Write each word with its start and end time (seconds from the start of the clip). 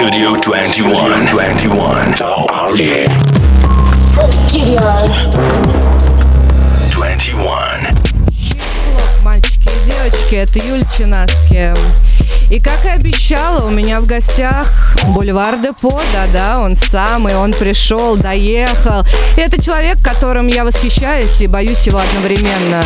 Studio 0.00 0.34
21. 0.34 1.26
21. 1.26 2.14
Oh, 2.22 2.74
yeah. 2.74 3.06
Studio. 4.30 4.80
21. 6.90 7.98
Мальчики 9.22 9.68
и 9.68 9.90
девочки, 9.90 10.34
это 10.36 10.58
Юль 10.58 10.84
Чинаски. 10.96 11.74
И 12.50 12.60
как 12.60 12.82
и 12.86 12.88
обещала, 12.88 13.66
у 13.66 13.70
меня 13.70 14.00
в 14.00 14.06
гостях 14.06 14.96
Бульвар 15.08 15.58
Депо, 15.58 16.00
да-да, 16.14 16.60
он 16.60 16.78
самый, 16.78 17.36
он 17.36 17.52
пришел, 17.52 18.16
доехал. 18.16 19.04
И 19.36 19.40
это 19.42 19.62
человек, 19.62 19.98
которым 20.02 20.46
я 20.46 20.64
восхищаюсь 20.64 21.42
и 21.42 21.46
боюсь 21.46 21.86
его 21.86 21.98
одновременно. 21.98 22.82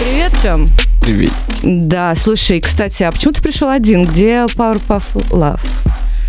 Привет, 0.00 0.32
Тём. 0.42 0.66
Привет. 1.02 1.30
Да, 1.62 2.16
слушай, 2.16 2.60
кстати, 2.60 3.04
а 3.04 3.12
почему 3.12 3.32
ты 3.32 3.42
пришел 3.44 3.68
один? 3.68 4.04
Где 4.04 4.46
Powerpuff 4.46 5.04
Love? 5.30 5.60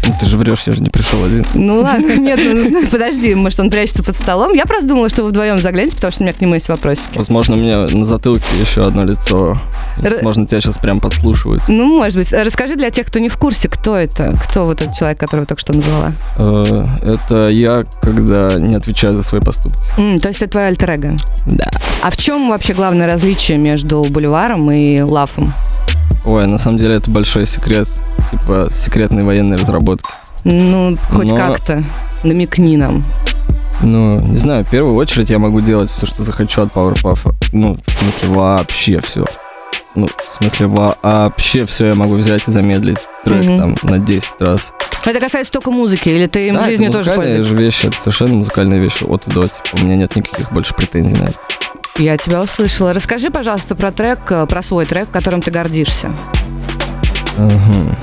Ну 0.10 0.16
ты 0.20 0.26
же 0.26 0.38
врешь, 0.38 0.64
я 0.66 0.74
же 0.74 0.82
не 0.82 0.90
пришел 0.90 1.24
один. 1.24 1.46
Ну 1.54 1.82
ладно, 1.82 2.16
нет, 2.18 2.40
ну, 2.72 2.88
подожди, 2.88 3.36
может 3.36 3.60
он 3.60 3.70
прячется 3.70 4.02
под 4.02 4.18
столом. 4.18 4.54
Я 4.54 4.66
просто 4.66 4.88
думала, 4.88 5.08
что 5.10 5.22
вы 5.24 5.30
вдвоем 5.30 5.60
заглянете, 5.60 5.96
потому 5.96 6.12
что 6.12 6.22
у 6.22 6.26
меня 6.26 6.34
к 6.34 6.42
нему 6.42 6.56
есть 6.56 6.68
вопросики. 6.68 7.16
Возможно, 7.16 7.56
у 7.56 7.60
меня 7.60 7.82
на 7.92 8.06
затылке 8.06 8.44
еще 8.60 8.88
одно 8.88 9.04
лицо. 9.04 9.60
Р- 10.02 10.14
Возможно, 10.16 10.48
тебя 10.48 10.62
сейчас 10.62 10.78
прям 10.80 11.00
подслушивают. 11.00 11.62
Ну, 11.68 11.98
может 11.98 12.18
быть. 12.18 12.32
Расскажи 12.32 12.76
для 12.76 12.90
тех, 12.90 13.06
кто 13.08 13.20
не 13.20 13.30
в 13.30 13.38
курсе, 13.38 13.68
кто 13.68 13.96
это? 13.96 14.34
Кто 14.50 14.66
вот 14.66 14.82
этот 14.82 14.96
человек, 14.96 15.20
которого 15.20 15.46
только 15.46 15.62
что 15.62 15.74
назвала? 15.74 16.12
Э, 16.38 16.86
Это 17.04 17.50
я, 17.50 17.84
когда 18.02 18.56
не 18.56 18.74
отвечаю 18.76 19.14
за 19.14 19.22
свои 19.24 19.42
поступки. 19.42 19.78
М, 20.00 20.20
то 20.20 20.30
есть 20.30 20.42
это 20.42 20.52
твоя 20.52 20.68
альтер 20.68 20.90
-эго. 20.90 21.20
Да. 21.46 21.70
А 22.02 22.10
в 22.10 22.18
чем 22.18 22.50
вообще 22.50 22.74
главное 22.74 23.06
различие 23.06 23.58
между 23.60 24.04
бульваром 24.10 24.72
и 24.72 25.02
лафом? 25.02 25.54
Ой, 26.26 26.48
на 26.48 26.58
самом 26.58 26.78
деле 26.80 26.96
это 26.96 27.12
большой 27.12 27.46
секрет. 27.46 27.88
Типа 28.32 28.68
секретной 28.74 29.24
военной 29.24 29.58
разработки. 29.58 30.10
Ну, 30.44 30.98
хоть 31.12 31.30
Но- 31.30 31.36
как-то 31.36 31.84
намекни 32.24 32.78
нам. 32.78 33.04
Ну, 33.82 34.20
не 34.20 34.38
знаю, 34.38 34.64
в 34.66 34.70
первую 34.70 34.96
очередь 34.96 35.30
я 35.30 35.40
могу 35.40 35.62
делать 35.62 35.90
все, 35.90 36.06
что 36.06 36.24
захочу 36.24 36.62
от 36.64 36.74
Powerpuff. 36.74 37.34
Ну, 37.54 37.78
в 37.86 37.92
смысле, 37.94 38.30
вообще 38.30 39.00
все. 39.02 39.24
Ну, 39.96 40.06
в 40.08 40.38
смысле, 40.38 40.68
вообще 40.68 41.66
все 41.66 41.88
я 41.88 41.96
могу 41.96 42.16
взять 42.16 42.48
и 42.48 42.52
замедлить 42.52 43.00
трек 43.24 43.44
Мгм. 43.46 43.58
там 43.58 43.76
на 43.90 43.98
10 43.98 44.40
раз. 44.42 44.74
Это 45.06 45.20
касается 45.22 45.52
только 45.54 45.72
музыки, 45.72 46.10
или 46.10 46.28
ты 46.28 46.50
им 46.50 46.56
в 46.56 46.60
Да, 46.60 46.66
жизни 46.66 46.88
это 46.88 46.98
тоже 46.98 47.10
музыкальные 47.12 47.38
пользуешься? 47.38 47.58
же 47.58 47.64
вещи, 47.66 47.86
это 47.88 47.98
совершенно 47.98 48.36
музыкальные 48.36 48.80
вещи 48.82 49.04
от 49.06 49.28
и 49.28 49.32
до. 49.32 49.42
Типа, 49.44 49.54
у 49.82 49.86
меня 49.86 49.96
нет 49.96 50.16
никаких 50.16 50.52
больше 50.52 50.74
претензий 50.76 51.16
на 51.16 51.24
это. 51.24 51.40
Я 51.98 52.18
тебя 52.18 52.42
услышала. 52.42 52.94
Расскажи, 52.94 53.30
пожалуйста, 53.32 53.76
про 53.76 53.92
трек, 53.92 54.20
э, 54.30 54.46
про 54.46 54.62
свой 54.62 54.86
трек, 54.86 55.10
которым 55.10 55.42
ты 55.42 55.52
гордишься. 55.52 56.12
Ага. 57.38 57.96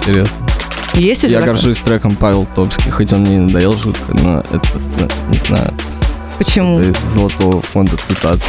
Интересно. 0.00 0.36
Есть 0.94 1.24
у 1.24 1.28
тебя 1.28 1.36
Я 1.38 1.40
такое? 1.40 1.54
горжусь 1.54 1.78
треком 1.78 2.16
Павел 2.16 2.46
Топский, 2.54 2.90
хоть 2.90 3.12
он 3.12 3.20
мне 3.20 3.36
и 3.36 3.38
надоел 3.38 3.76
жутко, 3.76 4.12
но 4.12 4.40
это, 4.40 4.68
не 5.30 5.38
знаю, 5.38 5.72
Почему? 6.38 6.80
это 6.80 6.90
из 6.90 7.14
золотого 7.14 7.62
фонда 7.62 7.92
цитат. 8.08 8.40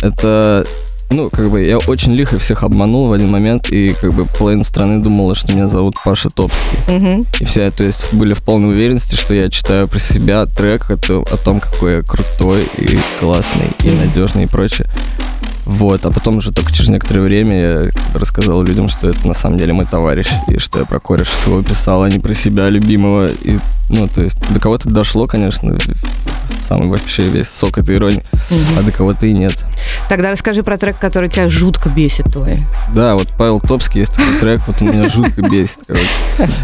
Это, 0.00 0.64
ну, 1.10 1.28
как 1.28 1.50
бы, 1.50 1.62
я 1.62 1.76
очень 1.76 2.12
лихо 2.14 2.38
всех 2.38 2.62
обманул 2.62 3.08
в 3.08 3.12
один 3.12 3.30
момент, 3.30 3.70
и, 3.70 3.92
как 4.00 4.14
бы, 4.14 4.24
половина 4.24 4.64
страны 4.64 5.02
думала, 5.02 5.34
что 5.34 5.52
меня 5.52 5.68
зовут 5.68 5.96
Паша 6.02 6.30
Топский. 6.30 6.78
Мгм. 6.88 7.26
И 7.40 7.44
все, 7.44 7.70
то 7.70 7.84
есть, 7.84 8.14
были 8.14 8.32
в 8.32 8.42
полной 8.42 8.70
уверенности, 8.70 9.14
что 9.14 9.34
я 9.34 9.50
читаю 9.50 9.86
про 9.86 9.98
себя 9.98 10.46
трек 10.46 10.88
это, 10.90 11.18
о 11.18 11.36
том, 11.36 11.60
какой 11.60 11.96
я 11.96 12.02
крутой 12.02 12.66
и 12.78 12.98
классный, 13.20 13.68
и 13.84 13.90
надежный 13.90 14.44
и 14.44 14.46
прочее. 14.46 14.88
Вот, 15.70 16.04
а 16.04 16.10
потом 16.10 16.38
уже 16.38 16.52
только 16.52 16.72
через 16.72 16.88
некоторое 16.88 17.20
время 17.20 17.60
я 17.60 17.90
рассказал 18.12 18.60
людям, 18.64 18.88
что 18.88 19.08
это 19.08 19.26
на 19.26 19.34
самом 19.34 19.56
деле 19.56 19.72
мой 19.72 19.86
товарищ, 19.86 20.26
и 20.48 20.58
что 20.58 20.80
я 20.80 20.84
про 20.84 20.98
кореша 20.98 21.30
своего 21.36 21.62
писал, 21.62 22.02
а 22.02 22.10
не 22.10 22.18
про 22.18 22.34
себя 22.34 22.68
любимого. 22.68 23.26
И, 23.26 23.60
ну, 23.88 24.08
то 24.08 24.20
есть, 24.20 24.36
до 24.52 24.58
кого-то 24.58 24.90
дошло, 24.90 25.28
конечно, 25.28 25.78
самый 26.62 26.88
вообще 26.88 27.22
весь 27.22 27.48
сок 27.48 27.78
этой 27.78 27.96
иронии, 27.96 28.24
Мгм. 28.50 28.78
а 28.78 28.82
до 28.82 28.92
кого-то 28.92 29.26
и 29.26 29.32
нет. 29.32 29.64
Тогда 30.08 30.30
расскажи 30.30 30.62
про 30.62 30.76
трек, 30.76 30.98
который 30.98 31.28
тебя 31.28 31.48
жутко 31.48 31.88
бесит 31.88 32.32
твой. 32.32 32.58
Да, 32.94 33.14
вот 33.14 33.28
Павел 33.38 33.60
Топский 33.60 34.00
есть 34.00 34.14
такой 34.16 34.34
трек, 34.38 34.60
вот 34.66 34.82
он 34.82 34.88
меня 34.88 35.08
жутко 35.08 35.42
бесит, 35.42 35.78
короче. 35.86 36.08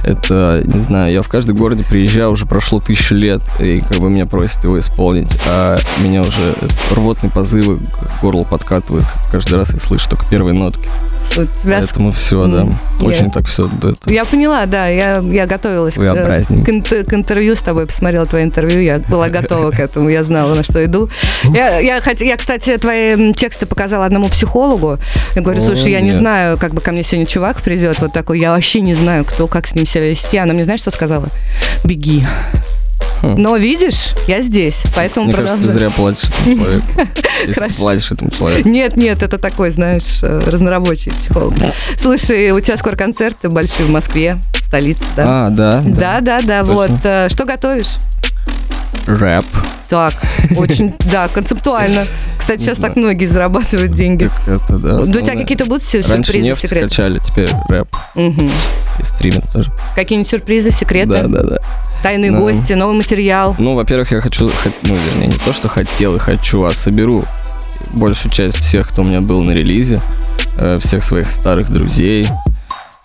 Это, 0.03 0.62
не 0.65 0.81
знаю, 0.81 1.12
я 1.12 1.22
в 1.22 1.28
каждый 1.28 1.55
городе 1.55 1.84
приезжаю, 1.84 2.31
уже 2.31 2.47
прошло 2.47 2.78
тысячу 2.78 3.15
лет, 3.15 3.43
и 3.60 3.81
как 3.81 3.99
бы 3.99 4.10
меня 4.10 4.27
просят 4.27 4.65
его 4.65 4.78
исполнить, 4.78 5.31
а 5.49 5.77
меня 5.99 6.22
уже 6.22 6.55
рвотные 6.91 7.31
позывы 7.31 7.78
к 7.78 8.21
горлу 8.21 8.44
подкатывают, 8.44 9.06
каждый 9.31 9.59
раз 9.59 9.72
я 9.72 9.78
слышу 9.78 10.09
только 10.10 10.27
первые 10.28 10.55
нотки. 10.55 10.89
У 11.33 11.44
тебя 11.44 11.78
Поэтому 11.81 12.12
все, 12.12 12.47
да, 12.47 12.66
очень 13.00 13.31
так 13.31 13.47
все. 13.47 13.69
Я 14.06 14.25
поняла, 14.25 14.65
да, 14.66 14.87
я, 14.87 15.19
я 15.19 15.47
готовилась 15.47 15.94
к, 15.94 15.99
э, 15.99 17.05
к 17.05 17.12
интервью 17.12 17.55
с 17.55 17.60
тобой, 17.60 17.87
посмотрела 17.87 18.27
твое 18.27 18.44
интервью, 18.44 18.81
я 18.81 18.99
была 18.99 19.28
готова 19.28 19.71
к 19.76 19.81
этому, 19.81 20.09
я 20.09 20.25
знала, 20.25 20.54
на 20.54 20.62
что 20.64 20.84
иду. 20.84 21.10
Я, 21.53 21.78
я, 21.78 22.00
я, 22.20 22.37
кстати, 22.37 22.76
твои 22.78 23.32
тексты 23.34 23.66
показала 23.66 24.06
одному 24.06 24.28
психологу. 24.28 24.98
Я 25.34 25.42
говорю, 25.42 25.60
слушай, 25.62 25.92
я 25.92 26.00
не 26.00 26.12
знаю, 26.12 26.59
как 26.59 26.72
бы 26.75 26.81
ко 26.81 26.92
мне 26.92 27.03
сегодня 27.03 27.26
чувак 27.26 27.60
придет, 27.62 27.98
вот 28.00 28.12
такой, 28.12 28.41
я 28.41 28.53
вообще 28.53 28.81
не 28.81 28.94
знаю, 28.94 29.25
кто, 29.25 29.47
как 29.47 29.66
с 29.66 29.75
ним 29.75 29.86
себя 29.86 30.09
вести. 30.09 30.38
Она 30.38 30.54
мне, 30.54 30.65
знаешь, 30.65 30.81
что 30.81 30.91
сказала? 30.91 31.28
Беги. 31.84 32.25
Хм. 33.22 33.34
Но 33.36 33.56
видишь, 33.56 34.12
я 34.26 34.42
здесь, 34.42 34.76
поэтому 34.94 35.26
Мне 35.26 35.34
кажется, 35.34 35.56
ты 35.59 35.72
зря 35.72 35.91
платишь 35.91 36.25
этому 36.25 36.56
человеку. 36.65 36.86
Если 37.47 37.60
ты 37.69 37.75
платишь 37.75 38.12
этому 38.12 38.31
человеку. 38.31 38.69
Нет, 38.69 38.97
нет, 38.97 39.22
это 39.22 39.38
такой, 39.38 39.70
знаешь, 39.70 40.19
э, 40.22 40.41
разнорабочий 40.47 41.12
психолог. 41.12 41.54
Слушай, 42.00 42.50
у 42.50 42.60
тебя 42.60 42.76
скоро 42.76 42.97
концерты 42.97 43.48
большие 43.48 43.86
в 43.86 43.91
Москве, 43.91 44.38
столице, 44.66 45.04
да? 45.16 45.47
А, 45.47 45.50
да, 45.50 45.82
Да, 45.84 46.20
да, 46.20 46.41
да, 46.42 46.60
Точно. 46.60 46.75
вот. 46.75 46.91
Э, 47.04 47.28
Что 47.31 47.44
готовишь? 47.44 47.94
Рэп. 49.06 49.44
Так, 49.89 50.15
очень, 50.56 50.94
да, 51.12 51.28
концептуально. 51.28 52.05
Кстати, 52.39 52.62
сейчас 52.62 52.78
так 52.78 52.97
многие 52.97 53.27
зарабатывают 53.27 53.93
деньги. 53.93 54.31
Как 54.44 54.62
это, 54.62 54.78
да. 54.78 54.93
Да 55.05 55.19
у 55.19 55.22
тебя 55.22 55.34
какие-то 55.34 55.65
будут 55.67 55.84
сюрпризы, 55.84 56.39
нефть 56.41 56.62
секреты? 56.62 56.89
качали, 56.89 57.19
теперь 57.19 57.49
рэп 57.69 57.89
Мгм. 58.15 58.50
и 59.00 59.05
стримят 59.05 59.50
тоже. 59.53 59.72
Какие-нибудь 59.95 60.31
сюрпризы, 60.31 60.71
секреты? 60.71 61.09
Да, 61.09 61.22
да, 61.28 61.43
да. 61.43 61.59
Тайные 62.03 62.31
Да. 62.33 62.39
гости, 62.39 62.72
новый 62.75 62.97
материал? 62.97 63.55
Ну, 63.59 63.75
во-первых, 63.75 64.12
я 64.12 64.21
хочу, 64.21 64.50
ну, 64.83 64.95
вернее, 65.11 65.28
не 65.28 65.39
то, 65.39 65.53
что 65.53 65.69
хотел 65.69 66.15
и 66.16 66.19
хочу, 66.19 66.62
а 66.65 66.71
соберу 66.72 67.25
большую 67.93 68.33
часть 68.33 68.59
всех, 68.59 68.89
кто 68.89 69.03
у 69.03 69.05
меня 69.05 69.21
был 69.21 69.43
на 69.43 69.53
релизе, 69.53 70.00
э, 70.59 70.78
всех 70.81 71.05
своих 71.05 71.31
старых 71.31 71.71
друзей. 71.71 72.27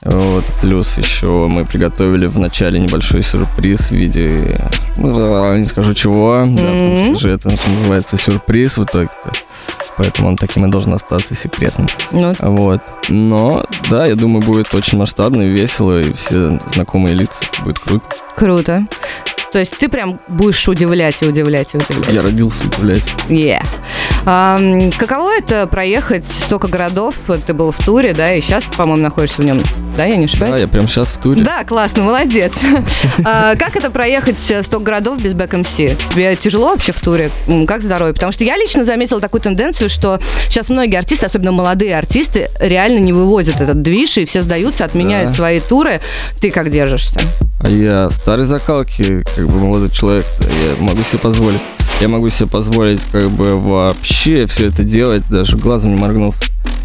Вот, 0.04 0.44
плюс 0.62 0.98
еще 0.98 1.28
мы 1.48 1.64
приготовили 1.64 2.26
в 2.26 2.40
начале 2.40 2.80
небольшой 2.80 3.22
сюрприз 3.22 3.90
в 3.90 3.92
виде, 3.92 4.60
ну, 4.98 5.56
не 5.56 5.66
скажу 5.66 5.94
чего, 5.94 6.44
да, 6.48 6.64
потому 6.64 7.06
что 7.06 7.20
же 7.20 7.30
это 7.30 7.56
что 7.56 7.70
называется 7.70 8.18
сюрприз 8.18 8.78
в 8.78 8.84
итоге-то. 8.84 9.32
Поэтому 9.98 10.30
он 10.30 10.38
таким 10.38 10.66
и 10.66 10.72
должен 10.72 10.94
остаться 10.94 11.36
секретным. 11.36 11.88
Ну, 12.12 12.34
Вот. 12.40 12.82
Но, 13.10 13.66
да, 13.90 14.08
я 14.08 14.16
думаю, 14.16 14.42
будет 14.42 14.74
очень 14.74 14.98
масштабно, 14.98 15.44
и 15.44 15.50
весело, 15.50 16.02
и 16.02 16.12
все 16.14 16.60
знакомые 16.74 17.14
лица. 17.14 17.44
Будет 17.64 17.78
круто. 17.78 18.06
круто. 18.36 18.88
То 19.52 19.60
есть 19.60 19.78
ты 19.78 19.90
прям 19.90 20.20
будешь 20.30 20.68
удивлять 20.68 21.22
и 21.22 21.26
удивлять 21.26 21.74
и 21.74 21.78
удивлять. 21.78 22.14
Я 22.14 22.22
родился 22.22 22.64
удивлять. 22.66 23.04
Yeah. 23.28 23.64
Ам, 24.26 24.92
каково 24.92 25.38
это 25.38 25.66
проехать 25.68 26.24
столько 26.32 26.68
городов? 26.68 27.16
Ты 27.46 27.54
был 27.54 27.72
в 27.72 27.78
туре, 27.84 28.14
да, 28.14 28.34
и 28.34 28.42
сейчас, 28.42 28.64
по-моему, 28.76 29.04
находишься 29.04 29.42
в 29.42 29.46
нем. 29.46 29.60
Да, 29.98 30.06
я 30.06 30.16
не 30.16 30.26
ошибаюсь? 30.26 30.54
Да, 30.54 30.60
я 30.60 30.68
прям 30.68 30.88
сейчас 30.88 31.10
в 31.10 31.18
туре. 31.18 31.44
Да, 31.44 31.64
классно, 31.64 32.04
молодец. 32.04 32.54
А, 33.26 33.56
Как 33.56 33.76
это 33.76 33.90
проехать 33.90 34.38
э, 34.50 34.64
100 34.64 34.80
городов 34.80 35.22
без 35.22 35.34
бэк? 35.34 35.52
Тебе 35.52 36.36
тяжело 36.36 36.70
вообще 36.70 36.92
в 36.92 37.00
туре? 37.02 37.30
Как 37.68 37.82
здоровье? 37.82 38.14
Потому 38.14 38.32
что 38.32 38.44
я 38.44 38.58
лично 38.58 38.84
заметила 38.84 39.20
такую 39.20 39.42
тенденцию, 39.42 39.90
что 39.90 40.20
сейчас 40.48 40.70
многие 40.70 40.98
артисты, 40.98 41.26
особенно 41.26 41.52
молодые 41.52 41.98
артисты, 41.98 42.50
реально 42.60 43.00
не 43.00 43.14
вывозят 43.14 43.60
этот 43.60 43.82
движ, 43.82 44.18
и 44.18 44.26
все 44.26 44.42
сдаются, 44.42 44.86
отменяют 44.86 45.36
свои 45.36 45.60
туры. 45.60 46.00
Ты 46.40 46.52
как 46.52 46.70
держишься? 46.72 47.20
А 47.60 47.70
я 47.70 48.10
старой 48.10 48.46
закалки, 48.46 49.24
как 49.36 49.48
бы 49.48 49.60
молодой 49.60 49.90
человек, 49.92 50.26
я 50.40 50.82
могу 50.82 51.04
себе 51.04 51.20
позволить. 51.20 51.62
Я 52.02 52.08
могу 52.08 52.30
себе 52.30 52.48
позволить 52.50 53.00
как 53.12 53.30
бы 53.30 53.60
вообще 53.60 54.48
все 54.48 54.68
это 54.68 54.84
делать, 54.84 55.24
даже 55.30 55.56
глазом 55.58 55.94
не 55.96 56.02
моргнув. 56.02 56.36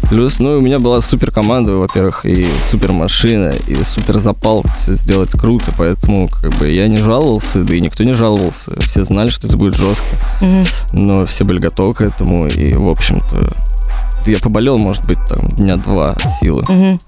Плюс, 0.09 0.39
ну, 0.39 0.59
у 0.59 0.61
меня 0.61 0.79
была 0.79 1.01
супер 1.01 1.31
команда, 1.31 1.73
во-первых, 1.73 2.25
и 2.25 2.47
супер 2.69 2.93
машина, 2.93 3.51
и 3.67 3.75
супер 3.83 4.19
запал 4.19 4.63
все 4.79 4.93
сделать 4.95 5.31
круто, 5.31 5.73
поэтому 5.77 6.29
как 6.29 6.53
бы 6.53 6.69
я 6.71 6.87
не 6.87 6.97
жаловался, 6.97 7.63
да 7.63 7.75
и 7.75 7.81
никто 7.81 8.03
не 8.05 8.13
жаловался. 8.13 8.79
Все 8.81 9.03
знали, 9.03 9.29
что 9.29 9.47
это 9.47 9.57
будет 9.57 9.75
жестко, 9.75 10.05
Мгм. 10.39 10.65
но 10.93 11.25
все 11.25 11.43
были 11.43 11.57
готовы 11.57 11.93
к 11.93 12.01
этому, 12.01 12.47
и, 12.47 12.73
в 12.73 12.87
общем-то, 12.87 13.49
я 14.27 14.37
поболел, 14.37 14.77
может 14.77 15.05
быть, 15.07 15.19
там, 15.27 15.49
дня 15.49 15.75
два 15.77 16.11
от 16.11 16.21
силы. 16.39 16.63
Мгм. 16.69 16.99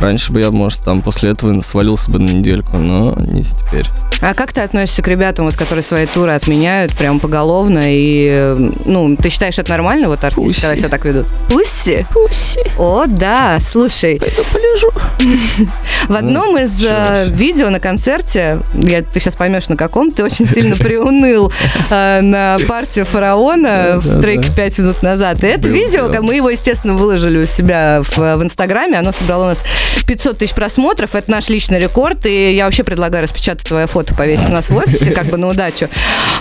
Раньше 0.00 0.32
бы 0.32 0.40
я, 0.40 0.50
может, 0.50 0.80
там 0.80 1.02
после 1.02 1.30
этого 1.30 1.60
свалился 1.62 2.10
бы 2.10 2.18
на 2.18 2.30
недельку, 2.30 2.78
но 2.78 3.16
не 3.18 3.44
теперь. 3.44 3.86
А 4.20 4.34
как 4.34 4.52
ты 4.52 4.62
относишься 4.62 5.02
к 5.02 5.08
ребятам, 5.08 5.44
вот, 5.44 5.56
которые 5.56 5.82
свои 5.82 6.06
туры 6.06 6.32
отменяют 6.32 6.96
прям 6.96 7.20
поголовно? 7.20 7.82
И, 7.84 8.28
э, 8.30 8.70
ну, 8.86 9.14
ты 9.16 9.28
считаешь 9.28 9.58
это 9.58 9.70
нормально, 9.70 10.08
вот 10.08 10.24
артисты, 10.24 10.46
Пусси. 10.46 10.60
когда 10.60 10.76
себя 10.76 10.88
так 10.88 11.04
ведут? 11.04 11.26
Пусси? 11.48 12.06
Пусть. 12.12 12.58
О, 12.78 13.04
да, 13.06 13.58
слушай. 13.60 14.18
Пойду 14.18 14.42
полежу. 14.52 14.90
В 16.08 16.14
одном 16.14 16.56
из 16.56 16.82
э, 16.82 17.28
видео 17.28 17.68
на 17.68 17.80
концерте, 17.80 18.58
я, 18.74 19.02
ты 19.02 19.20
сейчас 19.20 19.34
поймешь 19.34 19.68
на 19.68 19.76
каком, 19.76 20.10
ты 20.10 20.24
очень 20.24 20.46
сильно 20.46 20.76
приуныл 20.76 21.52
э, 21.90 22.20
на 22.22 22.56
партию 22.66 23.04
фараона 23.04 24.00
в 24.02 24.20
треке 24.20 24.48
да. 24.48 24.54
5 24.54 24.78
минут 24.78 25.02
назад. 25.02 25.44
И 25.44 25.46
это 25.46 25.68
видео, 25.68 26.08
мы 26.22 26.36
его, 26.36 26.48
естественно, 26.48 26.94
выложили 26.94 27.42
у 27.42 27.46
себя 27.46 28.02
в, 28.02 28.16
в 28.16 28.42
Инстаграме. 28.42 28.98
Оно 28.98 29.12
собрало 29.12 29.44
у 29.44 29.48
нас 29.48 29.62
500 30.04 30.38
тысяч 30.38 30.54
просмотров. 30.54 31.14
Это 31.14 31.30
наш 31.30 31.48
личный 31.48 31.78
рекорд. 31.78 32.26
И 32.26 32.54
я 32.54 32.64
вообще 32.64 32.84
предлагаю 32.84 33.24
распечатать 33.24 33.66
твое 33.66 33.86
фото, 33.86 34.14
повесить 34.14 34.48
у 34.48 34.52
нас 34.52 34.68
в 34.68 34.76
офисе, 34.76 35.10
как 35.10 35.26
бы 35.26 35.36
на 35.36 35.48
удачу. 35.48 35.88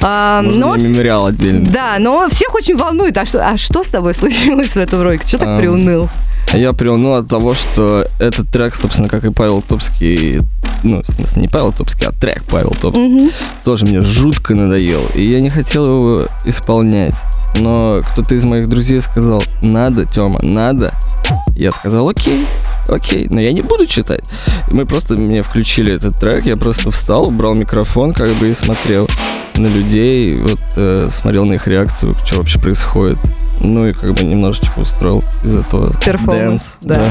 А, 0.02 0.42
но 0.42 0.76
мемориал 0.76 1.28
отдельно. 1.28 1.70
да, 1.70 1.96
но 2.00 2.28
всех 2.30 2.54
очень 2.56 2.76
волнует. 2.76 3.18
А 3.18 3.26
что, 3.26 3.48
а 3.48 3.58
что 3.58 3.84
с 3.84 3.88
тобой 3.88 4.14
случилось 4.16 4.70
в 4.72 4.78
этом 4.78 5.02
ролике? 5.02 5.28
Что 5.28 5.38
так 5.40 5.48
Ам, 5.50 5.58
приуныл? 5.60 6.10
Я 6.54 6.74
приуныл 6.74 7.16
от 7.16 7.28
того, 7.28 7.54
что 7.56 8.08
этот 8.20 8.50
трек, 8.52 8.76
собственно, 8.76 9.10
как 9.10 9.24
и 9.26 9.32
Павел 9.32 9.62
Топский, 9.64 10.42
ну, 10.84 11.02
в 11.02 11.06
смысле, 11.08 11.42
не 11.42 11.48
Павел 11.48 11.74
Топский, 11.74 12.06
а 12.08 12.12
трек 12.12 12.44
Павел 12.50 12.70
Топский, 12.80 13.02
Мгм. 13.08 13.32
тоже 13.64 13.86
мне 13.86 14.02
жутко 14.02 14.54
надоел. 14.54 15.02
И 15.16 15.24
я 15.24 15.42
не 15.42 15.50
хотел 15.50 15.86
его 15.86 16.28
исполнять. 16.46 17.14
Но 17.60 18.02
кто-то 18.12 18.36
из 18.36 18.44
моих 18.44 18.70
друзей 18.70 19.02
сказал, 19.02 19.42
надо, 19.62 20.06
Тёма, 20.06 20.40
надо. 20.44 20.94
Я 21.56 21.72
сказал, 21.72 22.08
окей, 22.10 22.46
окей, 22.88 23.28
но 23.30 23.40
я 23.42 23.52
не 23.52 23.62
буду 23.62 23.86
читать. 23.88 24.24
Мы 24.72 24.86
просто 24.86 25.16
мне 25.16 25.42
включили 25.42 25.94
этот 25.94 26.20
трек, 26.20 26.46
я 26.46 26.56
просто 26.58 26.92
встал, 26.92 27.28
убрал 27.28 27.54
микрофон, 27.54 28.14
как 28.14 28.30
бы 28.36 28.50
и 28.50 28.54
смотрел 28.54 29.08
на 29.58 29.68
людей, 29.68 30.36
вот 30.36 30.60
э, 30.76 31.08
смотрел 31.12 31.46
на 31.46 31.54
их 31.54 31.68
реакцию, 31.68 32.16
что 32.26 32.38
вообще 32.38 32.60
происходит. 32.60 33.18
Ну 33.62 33.88
и 33.88 33.94
как 33.94 34.14
бы 34.14 34.24
немножечко 34.24 34.80
устроил 34.80 35.24
из 35.46 35.56
этого 35.56 35.94
Перформанс, 36.04 36.76
dance. 36.82 36.98
да. 37.00 37.06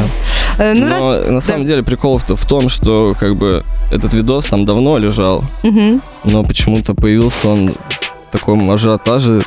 Э, 0.59 0.75
Ну, 0.75 0.87
Но 0.87 0.89
раз... 1.19 1.27
на 1.29 1.41
самом 1.41 1.63
да. 1.63 1.69
деле 1.69 1.83
прикол-то 1.83 2.37
в 2.37 2.45
том, 2.47 2.69
что 2.69 3.17
как 3.19 3.37
бы 3.37 3.63
этот 3.91 4.13
видос 4.13 4.45
там 4.47 4.67
давно 4.67 4.99
лежал, 4.99 5.43
Мгм. 5.63 6.03
но 6.25 6.45
почему-то 6.45 6.95
появился 6.95 7.49
он 7.49 7.69
в 7.71 8.33
таком 8.33 8.71
ажиотаже 8.71 9.41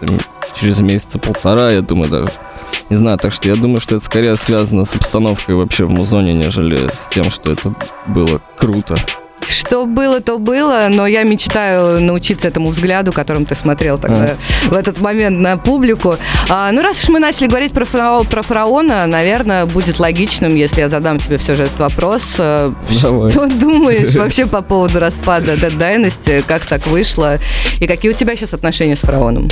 там, 0.00 0.18
через 0.60 0.80
месяца 0.80 1.18
полтора, 1.20 1.70
я 1.70 1.80
думаю, 1.80 2.10
даже. 2.10 2.28
Не 2.90 2.96
знаю, 2.96 3.18
так 3.18 3.32
что 3.32 3.48
я 3.48 3.54
думаю, 3.56 3.80
что 3.80 3.96
это 3.96 4.04
скорее 4.04 4.36
связано 4.36 4.84
с 4.84 4.94
обстановкой 4.94 5.54
вообще 5.54 5.84
в 5.84 5.90
музоне, 5.90 6.32
нежели 6.34 6.76
с 6.88 7.06
тем, 7.10 7.30
что 7.30 7.52
это 7.52 7.74
было 8.06 8.40
круто. 8.56 8.96
Что 9.48 9.86
было, 9.86 10.20
то 10.20 10.38
было, 10.38 10.86
но 10.88 11.06
я 11.06 11.24
мечтаю 11.24 12.00
научиться 12.00 12.46
этому 12.48 12.70
взгляду, 12.70 13.12
которым 13.12 13.44
ты 13.44 13.54
смотрел 13.54 13.98
тогда 13.98 14.36
в 14.66 14.74
этот 14.74 15.00
момент 15.00 15.40
на 15.40 15.56
публику. 15.56 16.16
А, 16.48 16.70
ну, 16.70 16.80
раз 16.80 17.02
уж 17.02 17.08
мы 17.08 17.18
начали 17.18 17.48
говорить 17.48 17.72
про, 17.72 17.84
фарао- 17.84 18.26
про 18.26 18.42
фараона, 18.42 19.06
наверное, 19.06 19.66
будет 19.66 19.98
логичным, 19.98 20.54
если 20.54 20.80
я 20.80 20.88
задам 20.88 21.18
тебе 21.18 21.38
все 21.38 21.54
же 21.54 21.64
этот 21.64 21.80
вопрос. 21.80 22.22
Э, 22.38 22.72
Давай. 23.02 23.30
Что 23.30 23.46
думаешь 23.60 24.14
вообще 24.14 24.46
по 24.46 24.62
поводу 24.62 25.00
распада 25.00 25.54
Dead 25.54 25.76
Dynasty? 25.76 26.44
Как 26.46 26.64
так 26.64 26.86
вышло? 26.86 27.38
И 27.80 27.86
какие 27.86 28.12
у 28.12 28.14
тебя 28.14 28.36
сейчас 28.36 28.54
отношения 28.54 28.96
с 28.96 29.00
фараоном? 29.00 29.48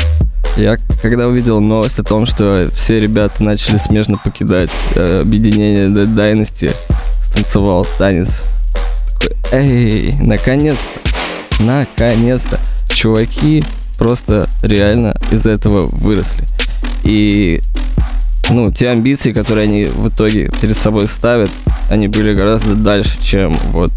Я 0.56 0.76
когда 1.02 1.28
увидел 1.28 1.60
новость 1.60 1.98
о 1.98 2.02
том, 2.02 2.26
что 2.26 2.70
все 2.74 2.98
ребята 2.98 3.42
начали 3.42 3.76
смежно 3.78 4.18
покидать 4.22 4.70
э, 4.94 5.20
объединение 5.22 5.86
Dead 5.86 6.14
Dynasty, 6.14 6.74
станцевал 7.24 7.86
танец. 7.98 8.30
Такой, 9.20 9.36
эй, 9.52 10.14
наконец-то, 10.20 11.62
наконец-то. 11.62 12.58
Чуваки 12.88 13.64
просто 13.96 14.48
реально 14.62 15.16
из 15.30 15.46
этого 15.46 15.86
выросли. 15.86 16.44
И 17.04 17.62
ну, 18.50 18.72
те 18.72 18.88
амбиции, 18.88 19.32
которые 19.32 19.64
они 19.64 19.84
в 19.84 20.08
итоге 20.08 20.50
перед 20.60 20.76
собой 20.76 21.06
ставят, 21.06 21.50
они 21.90 22.08
были 22.08 22.34
гораздо 22.34 22.74
дальше, 22.74 23.12
чем 23.22 23.54
вот 23.72 23.92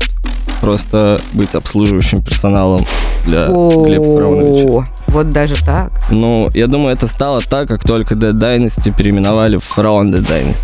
просто 0.64 1.20
быть 1.34 1.56
обслуживающим 1.56 2.22
персоналом 2.22 2.86
для 3.26 3.48
Глеба 3.48 4.16
Фараоновича. 4.16 4.90
Вот 5.08 5.30
даже 5.30 5.62
так. 5.62 5.92
Ну, 6.10 6.50
я 6.54 6.68
думаю, 6.68 6.96
это 6.96 7.10
стало 7.10 7.42
так, 7.42 7.68
как 7.68 7.84
только 7.84 8.16
Dead 8.16 8.32
Dynasty 8.32 8.96
переименовали 8.96 9.58
в 9.58 9.78
Pharaon 9.78 10.14
Dead 10.14 10.26
Dynasty. 10.26 10.64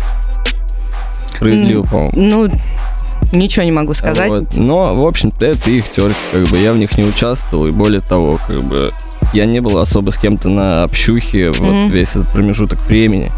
Справедливо, 1.36 1.82
по-моему. 1.82 2.12
Ну, 2.14 2.48
ничего 3.32 3.64
не 3.64 3.72
могу 3.72 3.92
сказать. 3.92 4.30
Вот. 4.30 4.54
Но, 4.54 4.94
в 4.94 5.06
общем-то, 5.06 5.44
это 5.44 5.70
их 5.70 5.90
терки, 5.90 6.16
как 6.32 6.44
бы 6.44 6.56
я 6.56 6.72
в 6.72 6.78
них 6.78 6.96
не 6.96 7.04
участвовал, 7.04 7.66
и 7.66 7.70
более 7.70 8.00
того, 8.00 8.38
как 8.46 8.62
бы 8.62 8.92
я 9.34 9.44
не 9.44 9.60
был 9.60 9.76
особо 9.76 10.12
с 10.12 10.16
кем-то 10.16 10.48
на 10.48 10.84
общухе 10.84 11.50
вот 11.50 11.90
весь 11.90 12.10
этот 12.10 12.28
промежуток 12.28 12.80
времени. 12.86 13.30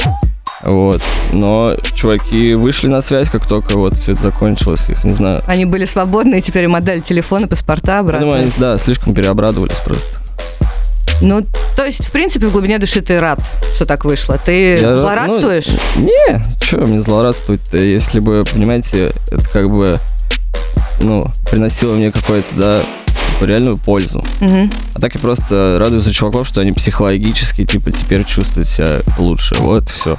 Вот. 0.62 1.00
Но 1.32 1.75
чуваки 1.94 2.55
вышли 2.55 2.88
на 2.88 3.00
связь, 3.03 3.31
как 3.31 3.47
только 3.47 3.76
вот 3.76 3.94
все 3.94 4.12
это 4.12 4.23
закончилось, 4.23 4.88
их 4.88 5.03
не 5.05 5.12
знаю. 5.14 5.43
Они 5.47 5.64
были 5.64 5.85
свободны, 5.87 6.38
и 6.38 6.43
теперь 6.43 6.69
модель 6.69 7.00
телефона, 7.03 7.49
паспорта 7.49 7.93
Я 7.93 7.99
обратно. 8.00 8.26
думаю, 8.26 8.43
они, 8.43 8.53
да, 8.59 8.79
слишком 8.79 9.12
переобрадовались 9.14 9.76
просто. 9.85 10.06
Ну, 11.20 11.44
то 11.76 11.85
есть, 11.85 12.05
в 12.06 12.11
принципе, 12.11 12.47
в 12.49 12.53
глубине 12.53 12.79
души 12.79 13.00
ты 13.00 13.20
рад, 13.20 13.38
что 13.76 13.87
так 13.87 14.05
вышло. 14.05 14.38
Ты 14.44 14.76
Я- 14.79 14.97
злорадствуешь? 14.97 15.69
ну, 15.97 16.03
не, 16.03 16.41
что 16.61 16.79
мне 16.79 17.00
злорадствовать-то, 17.00 17.79
если 17.79 18.19
бы, 18.19 18.44
понимаете, 18.53 19.12
это 19.31 19.49
как 19.53 19.70
бы, 19.70 19.99
ну, 21.00 21.25
приносило 21.50 21.94
мне 21.94 22.11
какую-то, 22.11 22.49
да, 22.56 22.81
типа, 23.35 23.44
реальную 23.49 23.79
пользу. 23.79 24.25
Мгм. 24.41 24.70
А 24.94 25.00
так 25.00 25.14
я 25.14 25.20
просто 25.20 25.76
радуюсь 25.79 26.05
за 26.05 26.12
чуваков, 26.12 26.47
что 26.49 26.61
они 26.61 26.73
психологически, 26.73 27.64
типа, 27.64 27.93
теперь 27.93 28.25
чувствуют 28.25 28.69
себя 28.69 29.00
лучше. 29.17 29.55
Вот 29.61 29.91
все. 29.91 30.19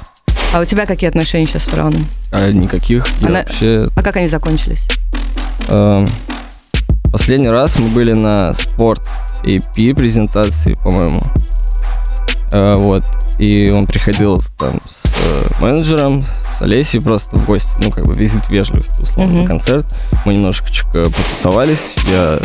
А 0.54 0.60
у 0.60 0.64
тебя 0.64 0.86
какие 0.86 1.08
отношения 1.08 1.46
сейчас 1.46 1.62
с 1.62 1.66
фараоном? 1.66 2.06
А 2.30 2.48
никаких 2.52 3.04
я 3.20 3.26
Она- 3.26 3.38
вообще... 3.40 3.88
А 3.96 4.02
как 4.04 4.14
они 4.14 4.28
закончились? 4.28 4.86
эм, 5.66 6.06
последний 7.10 7.48
раз 7.48 7.76
мы 7.76 7.88
были 7.88 8.12
на 8.12 8.54
спорт 8.54 9.02
EP 9.42 9.94
презентации, 9.96 10.74
по-моему. 10.74 11.22
Э, 12.52 12.76
вот. 12.76 13.02
И 13.40 13.68
он 13.76 13.88
приходил 13.88 14.44
там 14.56 14.80
с 14.88 15.06
э, 15.26 15.46
менеджером, 15.60 16.22
с 16.56 16.62
Олесей 16.62 17.00
просто 17.02 17.34
в 17.34 17.44
гости. 17.46 17.70
Ну, 17.82 17.90
как 17.90 18.06
бы 18.06 18.14
визит 18.14 18.48
вежливости, 18.48 19.02
условно, 19.02 19.32
Мгм. 19.32 19.42
на 19.42 19.48
концерт. 19.48 19.86
Мы 20.24 20.34
немножечко 20.34 21.02
потусовались. 21.02 21.96
Я 22.08 22.38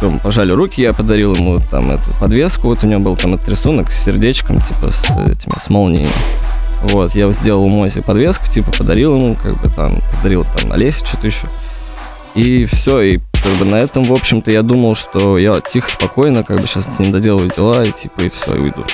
там 0.00 0.12
мы 0.12 0.18
пожали 0.20 0.52
руки, 0.52 0.82
я 0.82 0.92
подарил 0.92 1.34
ему 1.34 1.58
там 1.70 1.90
эту 1.92 2.10
подвеску. 2.20 2.68
Вот 2.68 2.84
у 2.84 2.86
него 2.86 3.00
был 3.00 3.16
там 3.16 3.34
этот 3.34 3.48
рисунок 3.48 3.90
с 3.90 4.04
сердечком, 4.04 4.60
типа 4.60 4.92
с 4.92 5.04
этими, 5.10 5.58
с 5.58 5.70
молниями. 5.70 6.10
Вот, 6.82 7.14
я 7.14 7.30
сделал 7.32 7.66
Мозе 7.68 8.02
подвеску, 8.02 8.46
типа, 8.46 8.70
подарил 8.70 9.16
ему, 9.16 9.36
как 9.42 9.60
бы 9.60 9.68
там, 9.68 9.98
подарил 10.16 10.44
там 10.44 10.72
Олесе 10.72 11.04
что-то 11.04 11.26
еще. 11.26 11.48
И 12.34 12.66
все, 12.66 13.00
и 13.00 13.18
как 13.42 13.52
бы 13.58 13.64
на 13.64 13.76
этом, 13.76 14.04
в 14.04 14.12
общем-то, 14.12 14.50
я 14.50 14.62
думал, 14.62 14.94
что 14.94 15.38
я 15.38 15.60
тихо, 15.60 15.90
спокойно, 15.90 16.44
как 16.44 16.60
бы 16.60 16.66
сейчас 16.66 16.84
с 16.84 16.98
ним 16.98 17.10
доделаю 17.10 17.50
дела, 17.50 17.82
и 17.82 17.90
типа, 17.90 18.20
и 18.20 18.30
все, 18.30 18.54
и 18.54 18.60
уйду. 18.60 18.84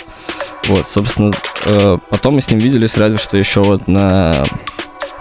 Вот, 0.69 0.89
собственно, 0.89 1.31
э, 1.67 1.99
потом 2.09 2.37
мы 2.37 2.41
с 2.41 2.49
ним 2.49 2.59
виделись 2.59 2.97
разве 2.97 3.19
что 3.19 3.37
еще 3.37 3.63
вот 3.63 3.87
на... 3.87 4.45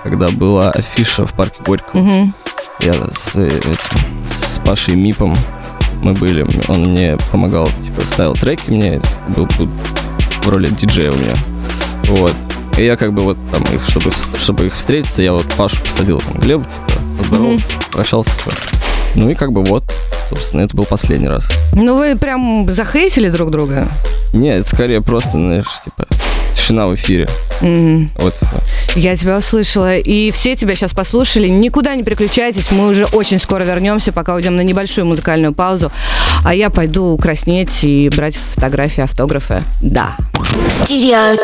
Когда 0.03 0.29
была 0.29 0.69
афиша 0.69 1.25
в 1.25 1.33
парке 1.33 1.57
Горького. 1.65 2.01
Мгм. 2.01 2.33
Я 2.79 2.93
с, 2.93 3.35
э, 3.35 3.47
этим, 3.47 3.77
с 4.31 4.59
Пашей 4.65 4.95
Мипом 4.95 5.35
мы 6.01 6.13
были. 6.13 6.45
Он 6.67 6.91
мне 6.91 7.17
помогал, 7.31 7.69
типа, 7.83 8.01
ставил 8.01 8.33
треки 8.33 8.69
мне, 8.69 9.01
был 9.29 9.47
тут 9.57 9.69
в 10.43 10.49
роли 10.49 10.69
диджея 10.69 11.11
у 11.11 11.15
меня. 11.15 11.35
Вот. 12.03 12.33
И 12.77 12.86
я 12.86 12.95
как 12.95 13.13
бы 13.13 13.22
вот 13.22 13.38
там 13.51 13.62
их, 13.74 13.88
чтобы, 13.88 14.12
чтобы 14.38 14.67
их 14.67 14.75
встретиться, 14.75 15.22
я 15.22 15.33
вот 15.33 15.45
Пашу 15.57 15.81
посадил 15.83 16.19
там 16.19 16.39
Глеб, 16.39 16.62
типа, 16.63 17.01
поздоровался, 17.17 17.65
прощался, 17.91 18.31
типа. 18.31 18.55
Ну 19.15 19.29
и 19.29 19.36
как 19.36 19.51
бы 19.51 19.63
вот, 19.63 19.83
собственно, 20.29 20.62
это 20.62 20.75
был 20.75 20.86
последний 20.86 21.27
раз. 21.27 21.45
Ну, 21.74 21.98
вы 21.98 22.15
прям 22.15 22.72
захейтили 22.74 23.29
друг 23.29 23.51
друга? 23.51 23.88
Не, 24.33 24.57
это 24.57 24.67
скорее 24.67 25.01
просто, 25.01 25.31
знаешь, 25.31 25.67
типа, 25.86 26.07
тишина 26.55 26.88
в 26.88 26.95
эфире. 26.95 27.29
Мгм. 27.62 28.10
Вот. 28.15 28.36
Я 28.95 29.15
тебя 29.17 29.38
услышала, 29.38 29.97
и 29.97 30.29
все 30.31 30.55
тебя 30.55 30.75
сейчас 30.75 30.91
послушали. 30.93 31.47
Никуда 31.47 31.95
не 31.95 32.03
переключайтесь, 32.03 32.69
мы 32.69 32.88
уже 32.88 33.05
очень 33.05 33.39
скоро 33.39 33.63
вернемся, 33.63 34.12
пока 34.12 34.35
уйдем 34.35 34.55
на 34.55 34.62
небольшую 34.62 35.07
музыкальную 35.07 35.53
паузу. 35.53 35.91
А 36.45 36.53
я 36.53 36.69
пойду 36.69 37.17
краснеть 37.17 37.83
и 37.83 38.09
брать 38.09 38.35
фотографии, 38.35 39.01
автографы. 39.01 39.63
Да. 39.81 40.15
Studio 40.67 41.35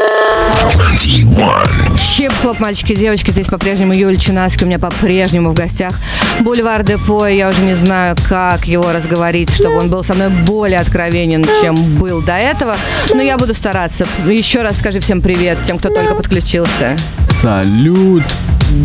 21. 0.71 1.97
Хип-хоп, 1.97 2.59
мальчики 2.59 2.93
и 2.93 2.95
девочки, 2.95 3.31
здесь 3.31 3.47
по-прежнему 3.47 3.93
Юлия 3.93 4.17
Чинаски, 4.17 4.63
у 4.63 4.67
меня 4.67 4.77
по-прежнему 4.77 5.51
в 5.51 5.53
гостях 5.53 5.95
Бульвар 6.41 6.83
Депо, 6.83 7.25
я 7.27 7.49
уже 7.49 7.61
не 7.61 7.73
знаю, 7.73 8.15
как 8.27 8.65
его 8.65 8.91
разговорить, 8.91 9.51
чтобы 9.53 9.77
он 9.77 9.89
был 9.89 10.03
со 10.03 10.13
мной 10.13 10.29
более 10.29 10.79
откровенен, 10.79 11.45
чем 11.61 11.75
был 11.97 12.21
до 12.21 12.33
этого, 12.33 12.75
но 13.13 13.21
я 13.21 13.37
буду 13.37 13.53
стараться. 13.53 14.07
Еще 14.25 14.61
раз 14.61 14.77
скажи 14.77 14.99
всем 14.99 15.21
привет, 15.21 15.57
тем, 15.65 15.79
кто 15.79 15.89
только 15.89 16.15
подключился. 16.15 16.97
Салют! 17.41 18.23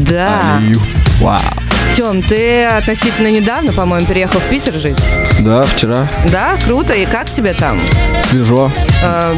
Да. 0.09 0.57
Алию. 0.59 0.81
Вау. 1.21 1.41
Тем, 1.97 2.23
ты 2.23 2.65
относительно 2.65 3.29
недавно, 3.31 3.73
по-моему, 3.73 4.07
переехал 4.07 4.41
в 4.41 4.45
Питер 4.45 4.75
жить. 4.79 4.97
Да, 5.41 5.65
вчера 5.65 6.07
Да, 6.31 6.57
круто. 6.65 6.93
И 6.93 7.05
как 7.07 7.29
тебе 7.31 7.53
там? 7.53 7.81
свежо, 8.29 8.71
Э, 9.03 9.35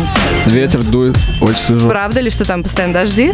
ветер 0.47 0.83
дует, 0.83 1.17
очень 1.41 1.59
свежо. 1.59 1.89
правда 1.89 2.21
ли, 2.21 2.31
что 2.31 2.45
там 2.45 2.63
постоянно 2.63 2.95
дожди? 2.95 3.33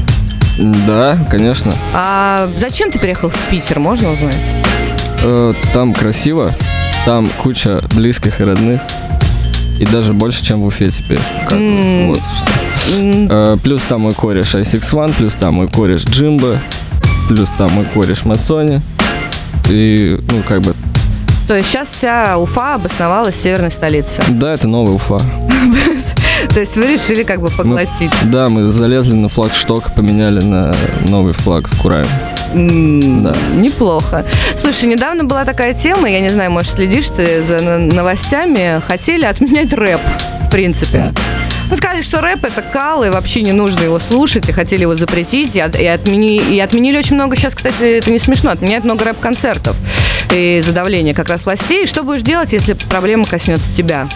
Да, 0.59 1.19
конечно. 1.31 1.75
А 1.95 2.49
зачем 2.59 2.91
ты 2.91 2.99
переехал 2.99 3.29
в 3.31 3.37
Питер, 3.51 3.79
можно 3.79 4.13
узнать? 4.13 4.37
Э, 5.23 5.53
Там 5.73 5.95
красиво, 5.95 6.55
там 7.05 7.29
куча 7.43 7.81
близких 7.95 8.41
и 8.41 8.45
родных. 8.45 8.81
И 9.79 9.87
даже 9.87 10.13
больше, 10.13 10.45
чем 10.45 10.61
в 10.63 10.67
Уфе 10.67 10.91
теперь. 10.91 11.21
Как 11.49 11.59
М. 11.59 12.09
вот 12.09 12.19
что. 12.19 12.53
Э, 12.89 13.57
Плюс 13.63 13.83
там 13.83 14.03
мой 14.03 14.13
кореш 14.13 14.55
i61, 14.55 15.15
плюс 15.17 15.35
там 15.35 15.55
мой 15.55 15.69
кореш 15.69 16.05
Джимбо, 16.05 16.59
плюс 17.29 17.51
там 17.59 17.71
мой 17.73 17.85
кореш 17.85 18.25
Мацони. 18.25 18.81
И, 19.71 20.19
ну, 20.31 20.43
как 20.49 20.61
бы, 20.63 20.75
То 21.49 21.57
есть 21.57 21.69
сейчас 21.71 21.89
вся 21.89 22.37
Уфа 22.39 22.75
обосновалась 22.75 23.35
в 23.35 23.43
северной 23.43 23.71
столице. 23.71 24.23
да, 24.29 24.53
это 24.53 24.69
новая 24.69 24.95
Уфа. 24.95 25.21
То 26.53 26.61
есть 26.61 26.77
вы 26.77 26.87
решили 26.87 27.23
как 27.23 27.41
бы 27.41 27.49
поглотить. 27.51 28.11
Да, 28.25 28.49
мы 28.49 28.69
залезли 28.69 29.15
на 29.15 29.29
флагшток, 29.29 29.95
поменяли 29.95 30.43
на 30.43 30.75
новый 31.09 31.33
флаг 31.33 31.69
с 31.69 31.77
Кураем. 31.79 32.09
Да. 33.23 33.35
Неплохо. 33.55 34.25
Слушай, 34.61 34.87
недавно 34.87 35.25
была 35.25 35.45
такая 35.45 35.73
тема, 35.73 36.11
я 36.11 36.21
не 36.21 36.31
знаю, 36.31 36.51
может, 36.51 36.73
следишь 36.73 37.09
ты 37.09 37.43
за 37.45 37.61
новостями, 37.79 38.83
хотели 38.87 39.25
отменять 39.25 39.73
рэп, 39.73 40.01
в 40.47 40.51
принципе. 40.51 41.13
Ну, 41.73 41.79
сказали, 41.79 42.03
что 42.03 42.21
рэп 42.21 42.45
это 42.45 42.61
кал, 42.61 43.03
и 43.03 43.09
вообще 43.09 43.41
не 43.41 43.53
нужно 43.53 43.81
его 43.81 43.99
слушать, 43.99 44.47
и 44.47 44.53
хотели 44.53 44.83
его 44.83 44.95
запретить, 44.95 45.57
и, 45.57 45.61
от- 45.61 45.75
и, 45.75 45.85
отмени- 45.87 46.55
и 46.55 46.61
отменили 46.61 46.99
очень 46.99 47.15
много, 47.15 47.35
сейчас, 47.35 47.55
кстати, 47.55 47.97
это 47.97 48.11
не 48.11 48.19
смешно, 48.19 48.51
отменяют 48.51 48.85
много 48.85 49.07
рэп-концертов 49.07 49.75
из-за 50.31 50.73
давления 50.73 51.15
как 51.15 51.31
раз 51.31 51.47
властей. 51.47 51.87
Что 51.87 52.03
будешь 52.03 52.21
делать, 52.21 52.53
если 52.53 52.75
проблема 52.75 53.25
коснется 53.25 53.75
тебя? 53.75 54.07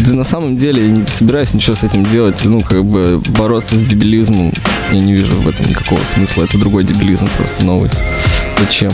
Да 0.00 0.12
на 0.14 0.24
самом 0.24 0.56
деле 0.56 0.82
я 0.84 0.90
не 0.90 1.06
собираюсь 1.06 1.54
ничего 1.54 1.76
с 1.76 1.84
этим 1.84 2.04
делать. 2.04 2.38
Ну, 2.42 2.60
как 2.60 2.84
бы 2.84 3.22
бороться 3.38 3.76
с 3.78 3.84
дебилизмом, 3.84 4.52
я 4.90 4.98
не 4.98 5.12
вижу 5.12 5.32
в 5.36 5.48
этом 5.48 5.64
никакого 5.68 6.00
смысла. 6.12 6.42
Это 6.42 6.58
другой 6.58 6.82
дебилизм, 6.82 7.28
просто 7.38 7.64
новый. 7.64 7.88
Зачем? 8.58 8.92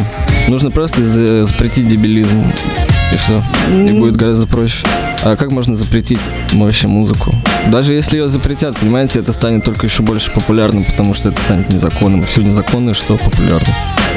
Нужно 0.48 0.70
просто 0.70 1.02
за- 1.02 1.46
запретить 1.46 1.88
дебилизм. 1.88 2.44
И 3.12 3.16
все. 3.16 3.42
И 3.74 3.98
будет 3.98 4.16
гораздо 4.16 4.46
проще. 4.46 4.86
А 5.24 5.36
как 5.36 5.50
можно 5.50 5.76
запретить 5.76 6.20
вообще 6.52 6.86
музыку? 6.86 7.34
Даже 7.68 7.92
если 7.92 8.16
ее 8.18 8.28
запретят, 8.28 8.76
понимаете, 8.76 9.18
это 9.18 9.32
станет 9.32 9.64
только 9.64 9.86
еще 9.86 10.02
больше 10.02 10.30
популярным, 10.30 10.84
потому 10.84 11.12
что 11.14 11.28
это 11.28 11.40
станет 11.40 11.68
незаконным. 11.70 12.24
Все 12.24 12.42
незаконное, 12.42 12.94
что 12.94 13.16
популярно. 13.16 13.68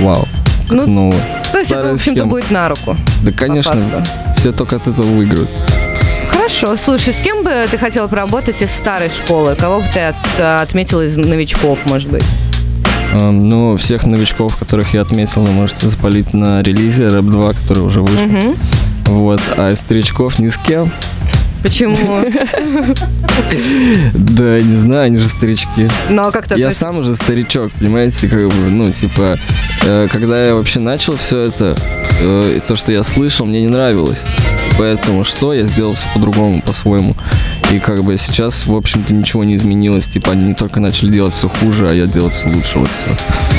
Вау. 0.02 0.28
Ну, 0.70 0.88
новое. 0.88 1.22
То 1.52 1.60
есть 1.60 1.72
это, 1.72 1.80
в 1.80 1.82
Старая 1.82 1.94
общем-то, 1.94 2.26
будет 2.26 2.52
на 2.52 2.70
руку. 2.70 2.96
Да, 3.24 3.32
конечно, 3.32 4.06
все 4.38 4.52
только 4.54 4.78
от 4.78 4.88
этого 4.88 5.06
выиграют. 5.06 5.50
Хорошо. 6.30 6.78
Слушай, 6.78 7.14
с 7.14 7.18
кем 7.18 7.44
бы 7.44 7.52
ты 7.70 7.78
хотел 7.78 8.08
поработать 8.08 8.62
из 8.62 8.72
старой 8.72 9.10
школы? 9.10 9.56
Кого 9.56 9.80
бы 9.80 9.86
ты 9.94 10.00
от- 10.00 10.62
отметил 10.62 11.02
из 11.02 11.16
новичков, 11.18 11.80
может 11.86 12.10
быть? 12.10 12.24
Эм, 13.14 13.48
Ну, 13.50 13.78
всех 13.78 14.06
новичков, 14.06 14.56
которых 14.58 14.94
я 14.94 15.02
отметил, 15.02 15.44
вы 15.44 15.52
можете 15.52 15.88
запалить 15.88 16.34
на 16.34 16.62
релизе 16.64 17.10
Рэп 17.10 17.26
2, 17.26 17.54
который 17.54 17.84
уже 17.84 18.02
вышел. 18.02 18.26
Мгм. 18.26 18.56
Вот. 19.06 19.42
А 19.58 19.70
из 19.70 19.78
старичков 19.78 20.40
ни 20.40 20.50
с 20.50 20.58
кем. 20.58 20.92
Почему? 21.64 21.96
Да, 24.14 24.60
не 24.60 24.76
знаю, 24.76 25.06
они 25.06 25.18
же 25.18 25.28
старички. 25.28 25.90
Ну, 26.10 26.24
а 26.24 26.32
как 26.32 26.48
ты 26.48 26.56
Я 26.60 26.72
сам 26.72 26.98
уже 26.98 27.16
старичок, 27.16 27.72
понимаете, 27.72 28.28
как 28.28 28.48
бы, 28.48 28.70
ну, 28.70 28.92
типа, 28.92 29.38
э, 29.84 30.08
когда 30.12 30.46
я 30.46 30.56
вообще 30.56 30.80
начал 30.80 31.16
все 31.16 31.40
это, 31.40 31.76
э, 32.22 32.60
то, 32.68 32.76
что 32.76 32.92
я 32.92 33.02
слышал, 33.02 33.46
мне 33.48 33.62
не 33.62 33.70
нравилось. 33.70 34.20
Поэтому 34.78 35.24
что? 35.24 35.54
Я 35.54 35.64
сделал 35.66 35.94
все 35.94 36.06
по-другому, 36.14 36.62
по-своему. 36.62 37.16
И 37.74 37.80
как 37.80 38.04
бы 38.04 38.16
сейчас, 38.18 38.68
в 38.68 38.76
общем-то, 38.76 39.12
ничего 39.16 39.44
не 39.44 39.56
изменилось. 39.56 40.06
Типа, 40.06 40.34
они 40.34 40.44
не 40.46 40.54
только 40.54 40.80
начали 40.80 41.10
делать 41.12 41.34
все 41.34 41.50
хуже, 41.50 41.90
а 41.90 41.94
я 41.94 42.06
делать 42.06 42.36
все 42.36 42.48
лучше. 42.48 42.78
Вот 42.78 42.88
все. 42.88 43.18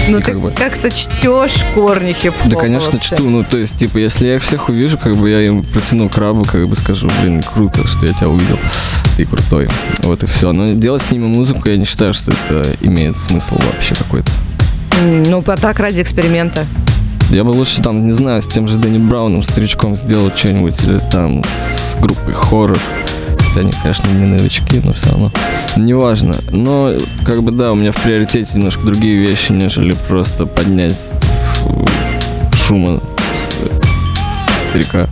Ну, 0.09 0.19
и 0.19 0.23
ты 0.23 0.31
как 0.31 0.41
бы- 0.41 0.51
как-то 0.53 0.89
чтешь 0.89 1.65
корни 1.75 2.13
хип-хопа 2.13 2.49
Да, 2.49 2.57
конечно, 2.57 2.93
вообще. 2.93 3.17
чту. 3.17 3.29
Ну, 3.29 3.43
то 3.43 3.59
есть, 3.59 3.77
типа, 3.77 3.99
если 3.99 4.29
я 4.29 4.37
их 4.37 4.45
всех 4.45 4.69
увижу, 4.69 4.99
как 4.99 5.17
бы 5.17 5.29
я 5.31 5.41
им 5.41 5.65
протяну 5.65 6.09
крабу, 6.09 6.45
как 6.45 6.69
бы 6.69 6.77
скажу, 6.77 7.11
блин, 7.21 7.43
круто, 7.43 7.85
что 7.89 8.07
я 8.07 8.13
тебя 8.13 8.29
увидел. 8.29 8.57
Ты 9.17 9.25
крутой. 9.25 9.69
Вот 10.03 10.23
и 10.23 10.27
все. 10.27 10.53
Но 10.53 10.69
делать 10.69 11.03
с 11.03 11.11
ними 11.11 11.27
музыку, 11.27 11.69
я 11.69 11.77
не 11.77 11.85
считаю, 11.85 12.15
что 12.15 12.31
это 12.31 12.69
имеет 12.83 13.17
смысл 13.17 13.57
вообще 13.73 13.97
какой-то. 13.97 14.31
Ну, 15.03 15.43
а 15.45 15.57
так 15.57 15.81
ради 15.81 16.01
эксперимента. 16.03 16.67
Я 17.31 17.43
бы 17.43 17.49
лучше 17.51 17.83
там, 17.83 18.07
не 18.07 18.13
знаю, 18.13 18.43
с 18.43 18.47
тем 18.47 18.69
же 18.69 18.77
Дэнни 18.77 18.99
Брауном, 18.99 19.43
старичком 19.43 19.97
сделал 19.97 20.31
что-нибудь, 20.37 20.81
или 20.85 21.01
там 21.11 21.43
с 21.43 21.97
группой 21.97 22.33
хоррор. 22.33 22.79
Хотя 23.55 23.67
они, 23.69 23.73
конечно, 23.81 24.09
не 24.09 24.27
новички, 24.27 24.81
но 24.83 24.93
все 24.93 25.11
равно. 25.11 25.31
Неважно. 25.77 26.35
Но, 26.51 26.93
как 27.25 27.45
бы, 27.45 27.53
да, 27.53 27.71
у 27.71 27.77
меня 27.77 27.93
в 27.93 27.95
приоритете 28.03 28.51
немножко 28.59 28.85
другие 28.85 29.17
вещи, 29.17 29.53
нежели 29.53 29.95
просто 30.09 30.45
поднять 30.45 30.97
шума 32.67 33.01
с- 33.33 34.69
старика. 34.69 35.07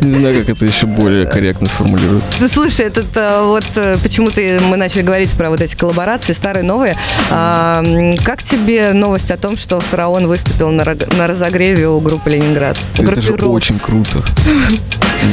Не 0.00 0.18
знаю- 0.18 0.40
как 0.44 0.56
это 0.56 0.64
еще 0.66 0.86
более 0.86 1.26
корректно 1.26 1.66
сформулировать. 1.66 2.24
Слушай, 2.50 2.86
этот 2.86 3.06
а, 3.16 3.44
вот 3.46 3.64
э, 3.76 3.96
почему-то 4.02 4.40
мы 4.68 4.76
начали 4.76 5.02
говорить 5.02 5.30
про 5.32 5.50
вот 5.50 5.60
эти 5.60 5.76
коллаборации, 5.76 6.32
старые, 6.32 6.64
новые. 6.64 6.96
А, 7.30 7.82
как 8.24 8.42
тебе 8.42 8.92
новость 8.92 9.30
о 9.30 9.36
том, 9.36 9.56
что 9.56 9.80
Фараон 9.80 10.26
выступил 10.26 10.70
на, 10.70 10.84
разогреве 10.84 11.88
у 11.88 12.00
группы 12.00 12.30
Ленинград? 12.30 12.78
Это 12.98 13.20
же 13.20 13.34
очень 13.34 13.78
круто. 13.78 14.22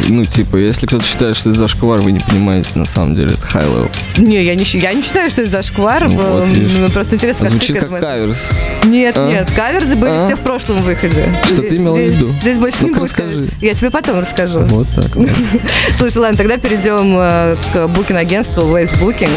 Ну, 0.08 0.24
типа, 0.24 0.58
если 0.58 0.86
кто-то 0.86 1.04
считает, 1.04 1.36
что 1.36 1.50
это 1.50 1.60
зашквар, 1.60 2.00
вы 2.02 2.12
не 2.12 2.20
понимаете, 2.20 2.70
на 2.76 2.86
самом 2.86 3.16
деле, 3.16 3.32
это 3.34 3.58
high 3.58 3.66
level. 3.66 3.90
Не, 4.18 4.44
я 4.44 4.56
не, 4.56 4.64
я 4.64 4.94
не 4.94 5.02
считаю, 5.02 5.30
что 5.30 5.42
это 5.42 5.52
зашквар. 5.52 6.08
Ну, 6.08 6.16
вот, 6.16 6.50
видишь. 6.50 6.72
ну, 6.78 6.90
Просто 6.90 7.16
интересно, 7.16 7.46
как 7.46 7.52
Звучит 7.52 7.80
ты 7.80 7.86
как 7.88 8.00
каверс. 8.00 8.38
Нет, 8.86 9.18
А? 9.18 9.28
нет, 9.28 9.50
каверзы 9.56 9.96
были 9.96 10.12
А? 10.12 10.26
все 10.28 10.36
в 10.36 10.42
прошлом 10.42 10.82
выходе. 10.82 11.34
Что 11.46 11.62
ты 11.64 11.78
имела 11.78 11.96
в 11.96 12.08
Здесь- 12.08 12.20
Здесь 12.42 12.58
больше 12.58 12.84
не 12.86 12.92
будет 12.92 13.04
расскажи. 13.04 13.48
Я 13.62 13.74
тебе 13.74 13.90
потом 13.90 14.20
расскажу. 14.20 14.60
Вот 14.62 14.88
так. 14.96 15.16
вот. 15.16 15.30
Слушай, 15.98 16.18
ладно, 16.20 16.38
тогда 16.38 16.58
перейдем 16.58 17.16
э, 17.18 17.56
к 17.74 17.88
букинг-агентству 17.88 18.62
Waves 18.64 19.00
Booking. 19.02 19.30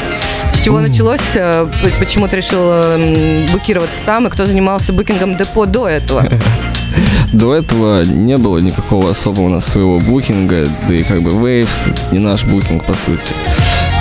С 0.55 0.63
чего 0.65 0.81
началось? 0.81 1.21
э, 1.35 1.67
Почему 1.99 2.29
ты 2.29 2.37
решил 2.37 2.61
э, 2.63 3.45
м, 3.47 3.53
букироваться 3.53 3.97
там? 4.07 4.27
И 4.27 4.31
кто 4.31 4.47
занимался 4.47 4.93
букингом 4.93 5.37
депо 5.37 5.67
до 5.67 5.89
этого? 5.89 6.27
До 7.33 7.55
этого 7.55 8.03
не 8.05 8.37
было 8.37 8.59
никакого 8.59 9.11
особого 9.11 9.45
у 9.47 9.49
нас 9.49 9.65
своего 9.67 9.99
букинга, 9.99 10.69
да 10.87 10.95
и 10.95 11.03
как 11.03 11.23
бы 11.23 11.31
Waves 11.31 11.99
не 12.13 12.19
наш 12.19 12.45
букинг, 12.45 12.85
по 12.85 12.93
сути. 12.93 13.23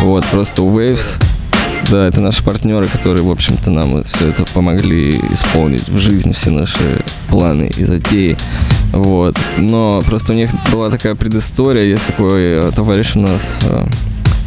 Вот, 0.01 0.25
просто 0.25 0.61
у 0.63 0.77
Waves, 0.77 1.17
да, 1.91 2.07
это 2.07 2.21
наши 2.21 2.41
партнеры, 2.41 2.87
которые, 2.87 3.21
в 3.21 3.29
общем-то, 3.29 3.69
нам 3.69 4.03
все 4.05 4.29
это 4.29 4.45
помогли 4.53 5.19
исполнить 5.33 5.89
в 5.89 5.97
жизнь 5.99 6.31
все 6.31 6.49
наши 6.49 7.03
планы 7.27 7.69
и 7.75 7.83
затеи. 7.83 8.37
Вот. 8.93 9.37
Но 9.57 10.01
просто 10.05 10.31
у 10.31 10.35
них 10.35 10.49
была 10.71 10.89
такая 10.89 11.15
предыстория, 11.15 11.83
есть 11.83 12.05
такой 12.07 12.59
э, 12.59 12.71
товарищ 12.73 13.15
у 13.15 13.19
нас, 13.19 13.41
э, 13.63 13.85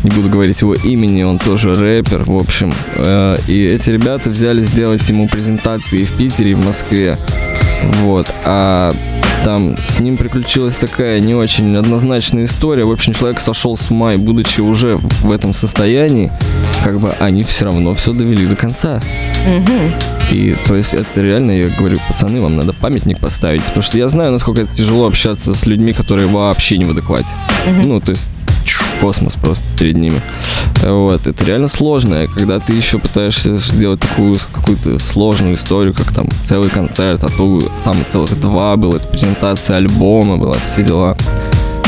не 0.05 0.11
буду 0.11 0.31
говорить 0.31 0.63
его 0.63 0.73
имени, 0.75 1.23
он 1.23 1.39
тоже 1.39 1.75
рэпер, 1.75 2.25
в 2.25 2.35
общем. 2.35 2.73
Э, 2.97 3.37
И 3.47 3.63
эти 3.63 3.91
ребята 3.91 4.31
взяли 4.31 4.63
сделать 4.63 5.07
ему 5.11 5.29
презентации 5.29 6.05
в 6.05 6.13
Питере, 6.13 6.53
и 6.53 6.55
в 6.55 6.65
Москве. 6.65 7.19
Вот. 8.01 8.27
А 8.47 8.95
там 9.45 9.77
с 9.77 10.01
ним 10.01 10.17
приключилась 10.17 10.77
такая 10.77 11.21
не 11.21 11.35
очень 11.35 11.77
однозначная 11.77 12.47
история. 12.47 12.85
В 12.85 12.91
общем, 12.91 13.13
человек 13.13 13.41
сошел 13.41 13.77
с 13.77 13.91
ума, 13.91 14.15
и 14.15 14.17
будучи 14.17 14.63
уже 14.63 14.97
в 14.97 15.31
этом 15.31 15.53
состоянии, 15.53 16.33
как 16.83 16.99
бы 16.99 17.13
они 17.21 17.45
все 17.45 17.67
равно 17.67 17.93
все 17.93 18.15
довели 18.15 18.47
до 18.47 18.57
конца. 18.57 19.03
Мгм. 19.47 19.93
И 20.33 20.57
то 20.67 20.75
есть 20.75 20.95
это 20.95 21.21
реально, 21.21 21.51
я 21.51 21.69
говорю, 21.69 21.99
пацаны, 22.09 22.41
вам 22.41 22.57
надо 22.57 22.73
памятник 22.73 23.19
поставить, 23.19 23.63
потому 23.63 23.83
что 23.83 23.99
я 23.99 24.09
знаю, 24.09 24.33
насколько 24.33 24.63
это 24.63 24.75
тяжело 24.75 25.07
общаться 25.07 25.55
с 25.55 25.67
людьми, 25.67 25.93
которые 25.93 26.27
вообще 26.27 26.79
не 26.79 26.87
в 26.87 26.91
адеквате. 26.93 27.29
Ну, 27.85 28.01
то 28.01 28.11
есть 28.11 28.29
космос 29.05 29.35
просто 29.35 29.63
перед 29.79 29.99
ними. 29.99 30.19
Вот, 30.83 31.27
это 31.27 31.45
реально 31.45 31.69
сложно, 31.69 32.27
когда 32.35 32.59
ты 32.59 32.73
еще 32.73 32.99
пытаешься 32.99 33.59
сделать 33.59 34.01
такую 34.01 34.39
какую-то 34.51 34.99
сложную 34.99 35.57
историю, 35.57 35.93
как 35.93 36.11
там 36.15 36.27
целый 36.45 36.71
концерт, 36.71 37.23
а 37.23 37.29
то 37.29 37.61
там 37.85 37.99
целых 38.09 38.41
два 38.41 38.77
было, 38.77 38.97
это 38.97 39.07
презентация 39.09 39.77
альбома 39.77 40.39
была, 40.39 40.57
все 40.65 40.83
дела. 40.83 41.19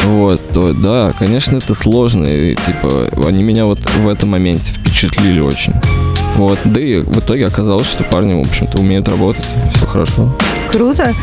Вот, 0.04 0.42
то 0.52 0.74
да, 0.74 1.14
конечно, 1.18 1.56
это 1.56 1.74
сложно, 1.74 2.26
и 2.26 2.54
типа 2.54 3.08
они 3.26 3.42
меня 3.42 3.64
вот 3.64 3.78
в 3.80 4.08
этом 4.08 4.32
моменте 4.32 4.74
впечатлили 4.74 5.40
очень. 5.40 5.72
Вот, 6.34 6.58
да 6.66 6.78
и 6.78 6.98
в 6.98 7.18
итоге 7.20 7.46
оказалось, 7.46 7.90
что 7.90 8.04
парни, 8.04 8.34
в 8.34 8.46
общем-то, 8.46 8.78
умеют 8.78 9.08
работать, 9.08 9.46
все 9.74 9.86
хорошо. 9.86 10.36
Круто. 10.76 11.14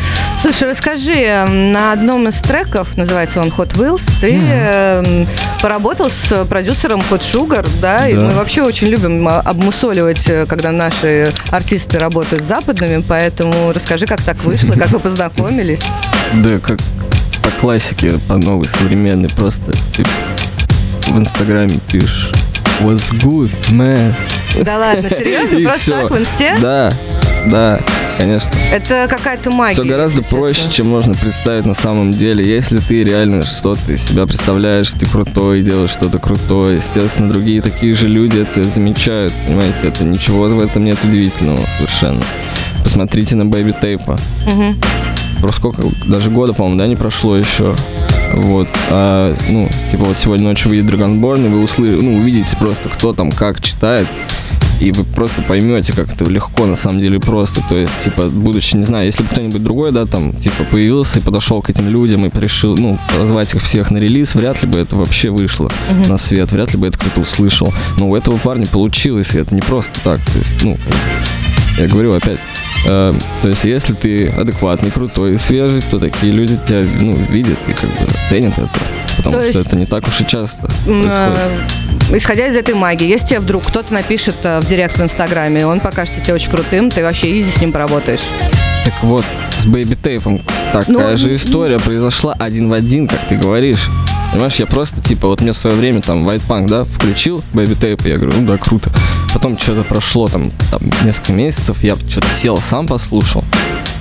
Слушай, 0.42 0.70
расскажи, 0.70 1.14
м, 1.14 1.70
на 1.70 1.92
одном 1.92 2.26
из 2.26 2.34
треков, 2.38 2.96
называется 2.96 3.40
он 3.40 3.48
Hot 3.50 3.72
Wheels, 3.74 4.02
ты 4.20 4.36
эм, 4.36 5.28
поработал 5.62 6.10
с 6.10 6.44
продюсером 6.46 7.00
Hot 7.08 7.20
Sugar, 7.20 7.64
да, 7.80 8.08
и 8.08 8.14
Да. 8.14 8.26
мы 8.26 8.32
вообще 8.32 8.62
очень 8.62 8.88
любим 8.88 9.28
а, 9.28 9.38
обмусоливать, 9.40 10.26
э, 10.26 10.46
когда 10.46 10.72
наши 10.72 11.32
артисты 11.52 12.00
работают 12.00 12.42
с 12.44 12.48
западными, 12.48 13.04
поэтому 13.06 13.72
расскажи, 13.72 14.06
как 14.06 14.22
так 14.22 14.42
вышло, 14.42 14.72
как 14.72 14.90
вы 14.90 14.98
познакомились. 15.08 15.80
Да, 16.34 16.58
как 16.58 16.78
по 17.44 17.50
классике, 17.60 18.14
по 18.26 18.36
новой, 18.36 18.66
современной, 18.66 19.28
просто 19.28 19.70
ты 19.96 20.02
в 21.12 21.16
Инстаграме 21.16 21.78
пишешь 21.92 22.32
What's 22.80 23.12
good, 23.20 23.50
man? 23.70 24.12
Да 24.64 24.78
ладно, 24.78 25.08
серьезно? 25.08 25.56
И 25.58 25.64
Просто 25.64 25.92
так 25.92 26.10
в 26.10 26.18
инсте? 26.18 26.56
Да, 26.60 26.92
да, 27.46 27.80
конечно. 28.18 28.50
Это 28.72 29.06
какая-то 29.08 29.50
магия. 29.50 29.74
Все 29.74 29.84
гораздо 29.84 30.22
проще, 30.22 30.70
чем 30.70 30.88
можно 30.88 31.14
представить 31.14 31.66
на 31.66 31.74
самом 31.74 32.12
деле. 32.12 32.44
Если 32.44 32.78
ты 32.78 33.04
реально 33.04 33.42
что-то 33.42 33.92
из 33.92 34.02
себя 34.02 34.26
представляешь, 34.26 34.90
ты 34.92 35.06
крутой, 35.06 35.62
делаешь 35.62 35.90
что-то 35.90 36.18
крутое, 36.18 36.76
естественно, 36.76 37.32
другие 37.32 37.60
такие 37.60 37.94
же 37.94 38.08
люди 38.08 38.38
это 38.38 38.64
замечают, 38.64 39.32
понимаете, 39.46 39.88
это 39.88 40.04
ничего 40.04 40.44
в 40.44 40.60
этом 40.60 40.84
нет 40.84 40.98
удивительного 41.02 41.60
совершенно. 41.76 42.22
Посмотрите 42.82 43.36
на 43.36 43.46
Бэйби 43.46 43.74
Тейпа. 43.80 44.18
Мгм. 44.46 44.76
Просто 45.40 45.58
сколько, 45.58 45.82
даже 46.06 46.30
года, 46.30 46.52
по-моему, 46.52 46.78
да, 46.78 46.86
не 46.86 46.96
прошло 46.96 47.36
еще. 47.36 47.74
Вот, 48.34 48.68
а, 48.90 49.36
ну, 49.48 49.68
типа 49.90 50.04
вот 50.04 50.16
сегодня 50.16 50.48
ночью 50.48 50.70
выйдет 50.70 50.92
Dragonborn, 50.92 51.46
и 51.46 51.48
вы 51.48 51.62
услышите, 51.62 52.02
ну, 52.02 52.16
увидите 52.16 52.56
просто, 52.56 52.88
кто 52.88 53.12
там 53.12 53.30
как 53.30 53.60
читает, 53.60 54.06
и 54.80 54.92
вы 54.92 55.04
просто 55.04 55.42
поймете, 55.42 55.92
как 55.92 56.12
это 56.12 56.24
легко, 56.24 56.66
на 56.66 56.76
самом 56.76 57.00
деле, 57.00 57.20
просто. 57.20 57.60
То 57.68 57.76
есть, 57.76 57.92
типа, 58.02 58.24
будучи, 58.24 58.76
не 58.76 58.84
знаю, 58.84 59.06
если 59.06 59.22
бы 59.22 59.28
кто-нибудь 59.28 59.62
другой, 59.62 59.92
да, 59.92 60.06
там, 60.06 60.32
типа, 60.34 60.64
появился 60.70 61.18
и 61.18 61.22
подошел 61.22 61.62
к 61.62 61.70
этим 61.70 61.88
людям 61.88 62.26
и 62.26 62.40
решил, 62.40 62.76
ну, 62.76 62.98
позвать 63.18 63.54
их 63.54 63.62
всех 63.62 63.90
на 63.90 63.98
релиз, 63.98 64.34
вряд 64.34 64.62
ли 64.62 64.68
бы 64.68 64.78
это 64.78 64.96
вообще 64.96 65.30
вышло 65.30 65.70
на 66.08 66.18
свет, 66.18 66.52
вряд 66.52 66.72
ли 66.72 66.78
бы 66.78 66.86
это 66.88 66.98
кто-то 66.98 67.20
услышал. 67.20 67.72
Но 67.98 68.08
у 68.10 68.16
этого 68.16 68.36
парня 68.38 68.66
получилось, 68.66 69.34
и 69.34 69.38
это 69.38 69.54
не 69.54 69.60
просто 69.62 69.92
так. 70.02 70.20
То 70.24 70.38
есть, 70.38 70.64
ну, 70.64 70.78
я 71.78 71.88
говорю 71.88 72.12
опять, 72.14 72.38
э, 72.86 73.12
то 73.42 73.48
есть 73.48 73.64
если 73.64 73.94
ты 73.94 74.28
адекватный, 74.28 74.90
крутой 74.90 75.34
и 75.34 75.38
свежий, 75.38 75.82
то 75.90 75.98
такие 75.98 76.32
люди 76.32 76.58
тебя 76.66 76.82
ну, 77.00 77.16
видят 77.30 77.58
и 77.66 77.72
как 77.72 77.90
бы 77.90 78.06
ценят 78.28 78.52
это. 78.56 78.68
Потому 79.16 79.36
То 79.36 79.48
что 79.48 79.58
есть- 79.58 79.68
это 79.68 79.76
не 79.76 79.86
так 79.86 80.06
уж 80.06 80.20
и 80.20 80.26
часто 80.26 80.68
происходит. 80.84 81.93
Исходя 82.16 82.46
из 82.46 82.54
этой 82.54 82.76
магии, 82.76 83.08
если 83.08 83.26
тебе 83.26 83.40
вдруг 83.40 83.64
кто-то 83.64 83.92
напишет 83.92 84.36
э, 84.44 84.60
в 84.60 84.68
директ 84.68 84.96
в 84.96 85.02
Инстаграме, 85.02 85.66
он 85.66 85.80
покажется 85.80 86.20
тебе 86.20 86.34
очень 86.34 86.48
крутым, 86.48 86.88
ты 86.88 87.02
вообще 87.02 87.40
изи 87.40 87.50
с 87.50 87.60
ним 87.60 87.72
поработаешь. 87.72 88.20
Так 88.84 88.94
вот, 89.02 89.24
с 89.56 89.66
Бэйби 89.66 89.96
Тейпом 89.96 90.40
такая 90.72 91.10
Ну, 91.10 91.16
же 91.16 91.34
история 91.34 91.80
произошла 91.80 92.32
один 92.38 92.68
в 92.68 92.72
один, 92.72 93.08
как 93.08 93.18
ты 93.28 93.36
говоришь. 93.36 93.88
Понимаешь, 94.30 94.54
я 94.56 94.66
просто, 94.66 95.00
типа, 95.02 95.26
вот 95.26 95.40
мне 95.40 95.52
в 95.52 95.56
свое 95.56 95.74
время 95.74 96.02
там 96.02 96.28
White 96.28 96.42
Punk, 96.48 96.68
да, 96.68 96.84
включил 96.84 97.42
Baby 97.52 97.76
Tape, 97.76 98.08
я 98.08 98.16
говорю, 98.16 98.38
ну 98.38 98.46
да, 98.46 98.58
круто. 98.58 98.92
Потом 99.32 99.58
что-то 99.58 99.82
прошло 99.82 100.28
там, 100.28 100.52
там 100.70 100.82
несколько 101.02 101.32
месяцев, 101.32 101.82
я 101.82 101.96
что-то 101.96 102.28
сел, 102.28 102.58
сам 102.58 102.86
послушал. 102.86 103.44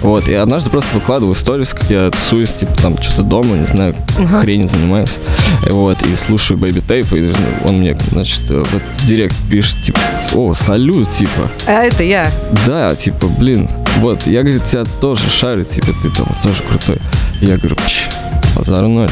Вот, 0.03 0.27
и 0.27 0.33
однажды 0.33 0.69
просто 0.69 0.93
выкладываю 0.95 1.33
сторис, 1.33 1.73
как 1.73 1.89
я 1.89 2.11
тусуюсь, 2.11 2.51
типа, 2.51 2.73
там, 2.81 3.01
что-то 3.01 3.23
дома, 3.23 3.55
не 3.55 3.65
знаю, 3.65 3.95
хренью 4.41 4.67
занимаюсь. 4.67 5.13
Вот, 5.61 5.97
и 6.05 6.15
слушаю 6.17 6.59
Baby 6.59 6.85
Tape, 6.85 7.17
и 7.17 7.67
он 7.67 7.79
мне, 7.79 7.97
значит, 8.11 8.41
в 8.41 8.75
этот 8.75 9.05
директ 9.05 9.35
пишет, 9.49 9.81
типа, 9.81 9.99
о, 10.33 10.53
салют, 10.53 11.09
типа. 11.09 11.49
А 11.67 11.83
это 11.83 12.03
я. 12.03 12.29
Да, 12.67 12.93
типа, 12.95 13.27
блин, 13.39 13.69
вот, 13.99 14.27
я, 14.27 14.41
говорит, 14.41 14.65
тебя 14.65 14.83
тоже 14.99 15.29
шарю, 15.29 15.63
типа, 15.63 15.87
ты 15.87 16.09
там 16.09 16.27
тоже 16.43 16.61
крутой. 16.63 16.97
Я 17.39 17.57
говорю, 17.57 17.77
пш, 17.77 18.09
ноль. 18.67 19.09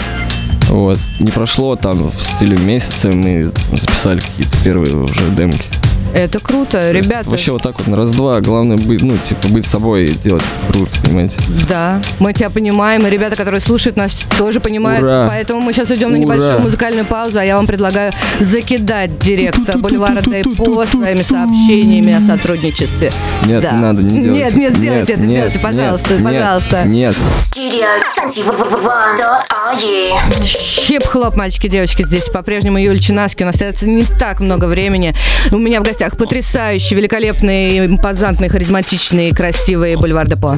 Вот, 0.68 1.00
не 1.20 1.32
прошло 1.32 1.76
там 1.78 2.12
в 2.12 2.22
стиле 2.22 2.58
месяца, 2.58 3.10
мы 3.10 3.52
записали 3.72 4.20
какие-то 4.20 4.58
первые 4.64 4.96
уже 4.96 5.30
демки. 5.38 5.66
Это 6.13 6.39
круто. 6.39 6.91
Ребята, 6.91 7.30
Вообще 7.30 7.51
вот 7.51 7.63
так 7.63 7.77
вот 7.80 7.88
на 7.88 7.98
раз-два, 7.98 8.41
главное 8.41 8.77
быть, 8.77 9.01
ну, 9.01 9.18
типа, 9.18 9.48
быть 9.50 9.65
собой 9.65 10.06
и 10.06 10.10
делать 10.13 10.44
круто, 10.72 10.91
понимаете? 11.03 11.36
да, 11.70 12.01
мы 12.20 12.34
тебя 12.34 12.50
понимаем, 12.50 13.06
и 13.08 13.10
ребята, 13.10 13.36
которые 13.36 13.62
слушают 13.62 13.98
нас, 13.98 14.13
тоже 14.38 14.60
понимают. 14.60 15.03
Ура! 15.03 15.27
Поэтому 15.30 15.62
мы 15.62 15.74
сейчас 15.74 15.89
уйдем 15.89 16.12
на 16.12 16.18
небольшую 16.18 16.62
музыкальную 16.62 17.06
паузу, 17.06 17.39
а 17.39 17.44
я 17.44 17.56
вам 17.56 17.68
предлагаю 17.68 18.12
закидать 18.39 19.18
директ 19.20 19.60
Бульвара 19.77 20.22
Депо 20.22 20.86
своими 20.86 21.24
сообщениями 21.24 22.13
о 22.13 22.22
сотрудничестве. 22.25 23.12
Нет, 23.46 23.62
Да. 23.62 23.72
не 23.72 23.82
надо, 23.82 24.01
не 24.03 24.22
делать. 24.22 24.32
Нет, 24.32 24.53
нет, 24.56 24.77
сделайте 24.77 25.13
это, 25.13 25.22
нет, 25.22 25.32
сделайте, 25.32 25.60
пожалуйста, 25.60 26.13
нет, 26.15 26.24
пожалуйста. 26.24 26.83
Нет, 26.86 27.16
Studio 27.31 27.86
21.ru. 28.18 30.44
Хип-хоп, 30.44 31.36
мальчики, 31.36 31.68
девочки, 31.68 32.03
здесь 32.05 32.25
по-прежнему. 32.25 32.79
У 32.81 33.14
нас 33.14 33.36
остается 33.36 33.88
не 33.88 34.03
так 34.03 34.40
много 34.40 34.66
времени. 34.66 35.14
У 35.51 35.57
меня 35.57 35.81
в 35.81 35.83
гостях 35.83 36.00
потрясающий, 36.09 36.96
великолепный, 36.96 37.85
импозантный, 37.85 38.50
харизматичный, 38.50 39.31
красивый 39.31 39.96
Бульвар 39.96 40.27
Депо. 40.27 40.55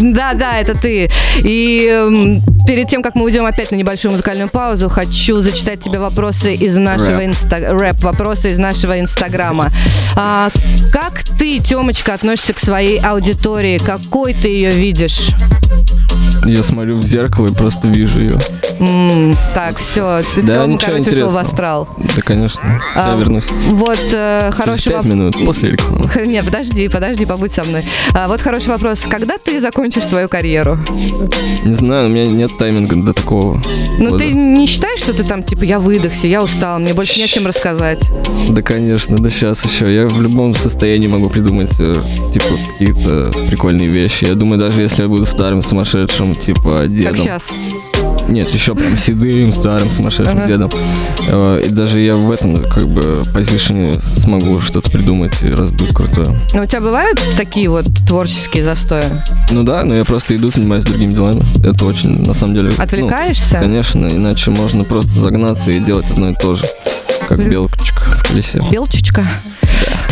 Да, 0.00 0.32
да, 0.34 0.60
это 0.60 0.74
ты. 0.74 1.10
И 1.42 1.86
эм, 1.90 2.40
перед 2.66 2.88
тем, 2.88 3.02
как 3.02 3.14
мы 3.14 3.24
уйдем 3.24 3.44
опять 3.44 3.70
на 3.70 3.76
небольшую 3.76 4.12
музыкальную 4.12 4.48
паузу, 4.48 4.88
хочу 4.88 5.38
зачитать 5.38 5.82
тебе 5.82 5.98
вопросы 5.98 6.54
из 6.54 6.74
нашего 6.76 7.18
Рэп. 7.18 7.26
инста... 7.26 7.58
рэп, 7.58 8.02
вопросы 8.02 8.52
из 8.52 8.58
нашего 8.58 8.98
инстаграма. 8.98 9.70
А, 10.16 10.48
как 10.92 11.22
ты, 11.38 11.58
Темочка, 11.60 12.14
относишься 12.14 12.54
к 12.54 12.58
своей 12.58 12.98
аудитории? 12.98 13.78
Какой 13.78 14.32
ты 14.32 14.48
ее 14.48 14.70
видишь? 14.70 15.30
Я 16.52 16.62
смотрю 16.62 16.96
в 16.98 17.02
зеркало 17.04 17.48
и 17.48 17.52
просто 17.54 17.88
вижу 17.88 18.20
ее. 18.20 18.36
М, 18.80 19.36
так, 19.54 19.78
все. 19.78 20.22
Да, 20.42 20.52
Тёма, 20.54 20.66
ничего 20.66 20.78
короче, 20.78 20.86
ушел 20.86 20.94
в 20.94 20.98
интересного. 20.98 21.40
астрал. 21.40 21.88
Да, 22.16 22.22
конечно, 22.22 22.60
А, 22.94 23.12
я 23.12 23.16
вернусь. 23.18 23.44
Вот 23.70 23.98
э, 24.12 24.42
Через 24.50 24.54
хороший 24.54 24.84
пять 24.84 24.94
вопрос. 24.96 25.12
минут 25.12 25.36
после 25.44 25.70
рекламы. 25.72 26.10
Нет, 26.26 26.44
подожди, 26.44 26.88
подожди, 26.88 27.24
побудь 27.26 27.52
со 27.52 27.64
мной. 27.64 27.84
А, 28.14 28.28
вот 28.28 28.40
хороший 28.40 28.68
вопрос. 28.68 29.00
Когда 29.08 29.38
ты 29.38 29.60
закончишь 29.60 30.04
свою 30.04 30.28
карьеру? 30.28 30.78
Не 31.64 31.74
знаю, 31.74 32.06
у 32.06 32.08
меня 32.08 32.26
нет 32.26 32.56
тайминга 32.58 32.96
до 32.96 33.12
такого. 33.14 33.60
Ну, 33.98 34.10
года. 34.10 34.24
ты 34.24 34.32
не 34.32 34.66
считаешь, 34.66 35.00
что 35.00 35.12
ты 35.14 35.24
там, 35.24 35.42
типа, 35.42 35.64
я 35.64 35.78
выдохся, 35.78 36.26
я 36.26 36.42
устал, 36.42 36.78
мне 36.78 36.94
больше 36.94 37.18
не 37.18 37.24
о 37.24 37.28
чем 37.28 37.46
рассказать? 37.46 37.98
Да, 38.50 38.62
конечно, 38.62 39.16
да 39.16 39.30
сейчас 39.30 39.64
еще. 39.64 39.92
Я 39.92 40.06
в 40.06 40.20
любом 40.22 40.54
состоянии 40.54 41.06
могу 41.08 41.28
придумать, 41.28 41.70
э, 41.80 41.94
типа, 42.32 42.46
какие-то 42.78 43.30
прикольные 43.48 43.88
вещи. 43.88 44.26
Я 44.26 44.34
думаю, 44.34 44.58
даже 44.60 44.80
если 44.82 45.02
я 45.02 45.08
буду 45.08 45.24
старым 45.26 45.62
сумасшедшим, 45.62 46.35
типа, 46.40 46.80
Как 46.82 46.88
дедом. 46.88 47.16
сейчас. 47.16 47.42
Нет, 48.28 48.48
еще 48.48 48.74
прям 48.74 48.96
седым, 48.96 49.52
старым, 49.52 49.90
сумасшедшим 49.90 50.38
Ага. 50.38 50.46
дедом. 50.48 50.70
Э, 51.28 51.62
И 51.64 51.68
даже 51.68 52.00
я 52.00 52.16
в 52.16 52.30
этом, 52.30 52.62
как 52.64 52.88
бы, 52.88 53.22
позишне 53.32 54.00
смогу 54.16 54.60
что-то 54.60 54.90
придумать 54.90 55.32
и 55.42 55.50
раздуть 55.50 55.94
крутое. 55.94 56.36
Ну, 56.52 56.62
у 56.62 56.66
тебя 56.66 56.80
бывают 56.80 57.20
такие 57.36 57.68
вот 57.70 57.86
творческие 58.08 58.64
застои? 58.64 59.04
Ну 59.52 59.62
да, 59.62 59.84
но 59.84 59.94
я 59.94 60.04
просто 60.04 60.34
иду, 60.36 60.50
занимаюсь 60.50 60.84
другими 60.84 61.12
делами. 61.12 61.42
Это 61.64 61.84
очень, 61.84 62.20
на 62.26 62.34
самом 62.34 62.54
деле... 62.54 62.70
ну, 62.76 62.82
Отвлекаешься? 62.82 63.58
конечно, 63.60 64.06
иначе 64.08 64.50
можно 64.50 64.82
просто 64.84 65.12
загнаться 65.20 65.70
и 65.70 65.78
делать 65.78 66.10
одно 66.10 66.30
и 66.30 66.34
то 66.34 66.54
же. 66.56 66.64
Как 67.28 67.38
белочка 67.48 68.02
в 68.18 68.22
колесе. 68.28 68.60
Белчичка. 68.70 69.24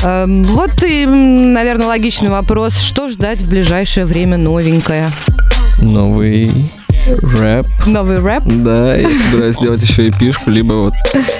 Эм, 0.04 0.42
Вот 0.44 0.82
и, 0.82 1.06
наверное, 1.06 1.86
логичный 1.86 2.28
вопрос. 2.30 2.78
Что 2.78 3.08
ждать 3.08 3.40
в 3.40 3.50
ближайшее 3.50 4.04
время 4.06 4.36
новенькое? 4.36 5.10
Новый 5.80 6.50
рэп. 7.06 7.66
Новый 7.86 8.18
рэп? 8.20 8.44
Да, 8.46 8.94
я 8.94 9.08
собираюсь 9.08 9.56
сделать 9.60 9.82
еще 9.82 10.08
и 10.08 10.10
пишку, 10.10 10.50
либо 10.50 10.74
вот 10.74 10.92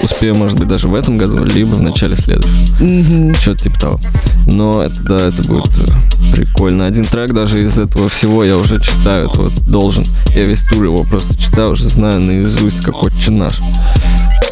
успею, 0.03 0.35
может 0.35 0.59
быть, 0.59 0.69
даже 0.69 0.89
в 0.89 0.95
этом 0.95 1.17
году, 1.17 1.45
либо 1.45 1.75
в 1.75 1.83
начале 1.83 2.17
следующего. 2.17 3.35
Что-то 3.41 3.63
типа 3.63 3.81
того. 3.81 4.01
Но 4.47 4.83
это, 4.83 5.03
да, 5.03 5.17
это 5.29 5.43
будет 5.49 5.73
э, 5.79 6.35
прикольно. 6.35 6.87
Один 6.87 7.05
трек 7.07 7.33
даже 7.33 7.65
из 7.65 7.79
этого 7.79 8.09
всего 8.09 8.45
я 8.45 8.57
уже 8.57 8.81
читаю, 8.81 9.29
это 9.31 9.41
вот 9.41 9.55
должен. 9.67 10.05
Я 10.35 10.45
весь 10.45 10.65
тур 10.65 10.85
его 10.85 11.03
просто 11.05 11.37
читаю, 11.37 11.71
уже 11.71 11.89
знаю 11.89 12.21
наизусть, 12.21 12.81
как 12.83 13.03
отче 13.03 13.31
наш. 13.31 13.61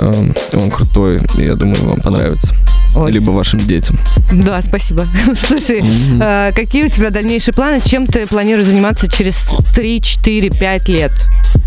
Эм, 0.00 0.34
Он 0.54 0.70
крутой, 0.70 1.20
и 1.36 1.42
я 1.42 1.54
думаю, 1.54 1.84
вам 1.84 2.00
понравится. 2.00 2.54
Ой. 2.94 3.12
Либо 3.12 3.30
вашим 3.30 3.60
детям. 3.60 3.98
Да, 4.32 4.60
спасибо. 4.62 5.06
Слушай, 5.46 5.82
Мгм. 5.82 6.22
э, 6.22 6.52
какие 6.54 6.84
у 6.84 6.88
тебя 6.88 7.10
дальнейшие 7.10 7.54
планы? 7.54 7.80
Чем 7.84 8.06
ты 8.06 8.26
планируешь 8.26 8.66
заниматься 8.66 9.08
через 9.08 9.36
3, 9.74 10.00
4, 10.02 10.50
5 10.50 10.88
лет? 10.88 11.12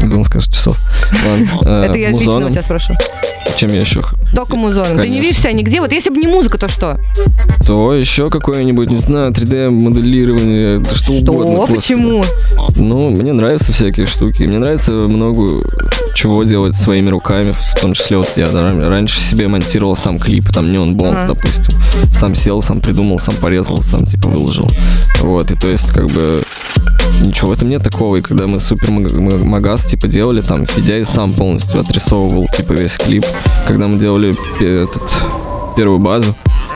Да 0.02 0.18
он 0.18 0.24
скажет 0.24 0.54
часов. 0.54 0.78
Ладно. 1.28 1.50
э, 1.66 1.86
Это 1.90 1.98
я 1.98 2.10
лично 2.12 2.46
у 2.46 2.50
тебя 2.50 2.64
спрошу. 2.64 2.94
Чем 3.58 3.72
я 3.72 3.82
еще? 3.82 4.04
Только 4.36 4.56
музоном. 4.56 4.98
Ты 4.98 5.08
не 5.08 5.22
видишь 5.22 5.40
себя 5.40 5.54
нигде? 5.54 5.80
Вот 5.80 5.92
если 5.92 6.10
бы 6.10 6.18
не 6.18 6.28
музыка, 6.28 6.58
то 6.58 6.68
что? 6.68 7.00
То 7.66 7.94
еще 7.94 8.30
какое-нибудь, 8.30 8.90
не 8.90 8.98
знаю, 8.98 9.32
3D-моделирование, 9.32 10.80
да 10.80 10.94
что, 10.94 11.14
угодно. 11.14 11.44
Что? 11.54 11.56
господи. 11.58 11.76
Почему? 11.76 12.24
Ну, 12.76 13.10
мне 13.12 13.32
нравятся 13.34 13.72
всякие 13.72 14.08
штуки. 14.08 14.44
Мне 14.44 14.60
нравится 14.60 14.92
много 14.92 15.64
чего 16.16 16.44
делать 16.44 16.76
своими 16.76 17.10
руками, 17.10 17.52
в 17.52 17.80
том 17.80 17.94
числе 17.94 18.18
вот 18.18 18.30
я 18.38 18.48
раньше 18.52 19.20
себе 19.20 19.48
монтировал 19.48 19.96
сам 19.96 20.18
клип, 20.18 20.50
там 20.52 20.72
не 20.72 20.78
он 20.78 20.96
Bones, 20.96 21.16
Ага. 21.26 21.34
допустим, 21.34 21.78
сам 22.14 22.34
сел, 22.36 22.62
сам 22.62 22.80
придумал, 22.80 23.20
сам 23.20 23.36
порезал, 23.36 23.82
сам 23.82 24.06
типа 24.06 24.30
выложил, 24.30 24.68
вот, 25.22 25.52
и 25.52 25.56
то 25.56 25.68
есть 25.68 25.92
как 25.92 26.08
бы 26.08 26.42
ничего 27.22 27.50
в 27.50 27.52
этом 27.52 27.68
нет 27.70 27.84
такого, 27.84 28.16
и 28.16 28.22
когда 28.22 28.48
мы 28.48 28.60
супер 28.60 28.90
магаз 28.92 29.86
типа 29.86 30.08
делали, 30.08 30.42
там 30.42 30.66
Федя 30.66 30.98
и 30.98 31.04
сам 31.04 31.34
полностью 31.34 31.80
отрисовывал 31.82 32.48
типа 32.48 32.74
весь 32.74 32.96
клип, 32.96 33.26
когда 33.68 33.88
мы 33.88 34.00
делали 34.00 34.36
этот, 34.62 35.04
первую 35.76 36.00
базу, 36.00 36.34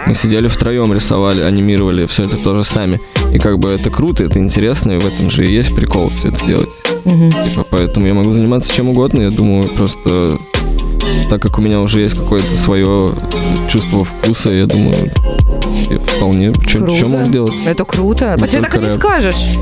мы 0.08 0.14
сидели 0.14 0.48
втроем, 0.48 0.94
рисовали, 0.94 1.42
анимировали, 1.42 2.06
все 2.06 2.24
это 2.24 2.38
тоже 2.38 2.64
сами. 2.64 3.00
И 3.34 3.40
как 3.40 3.60
бы 3.60 3.70
это 3.70 3.90
круто, 3.90 4.24
это 4.24 4.40
интересно, 4.40 4.94
и 4.94 5.00
в 5.00 5.06
этом 5.06 5.30
же 5.30 5.46
и 5.46 5.52
есть 5.52 5.76
прикол 5.76 6.10
все 6.10 6.30
это 6.30 6.46
делать. 6.46 6.70
Мгм. 7.06 7.32
Типа, 7.32 7.66
поэтому 7.70 8.08
я 8.08 8.14
могу 8.14 8.32
заниматься 8.32 8.74
чем 8.74 8.90
угодно, 8.90 9.22
я 9.22 9.32
думаю, 9.32 9.68
просто 9.70 10.38
так 11.30 11.42
как 11.42 11.60
у 11.60 11.62
меня 11.62 11.80
уже 11.80 12.02
есть 12.02 12.16
какое-то 12.16 12.58
свое 12.58 13.14
чувство 13.70 14.04
вкуса, 14.04 14.50
я 14.50 14.66
думаю, 14.66 15.12
вполне, 16.08 16.54
что 16.68 16.80
можешь 17.08 17.28
делать? 17.28 17.54
Это 17.66 17.86
круто. 17.86 18.36
Не 18.38 18.44
А 18.44 18.48
тебе 18.48 18.62
так 18.62 18.76
и 18.76 18.80
не 18.80 18.98
скажешь. 18.98 19.58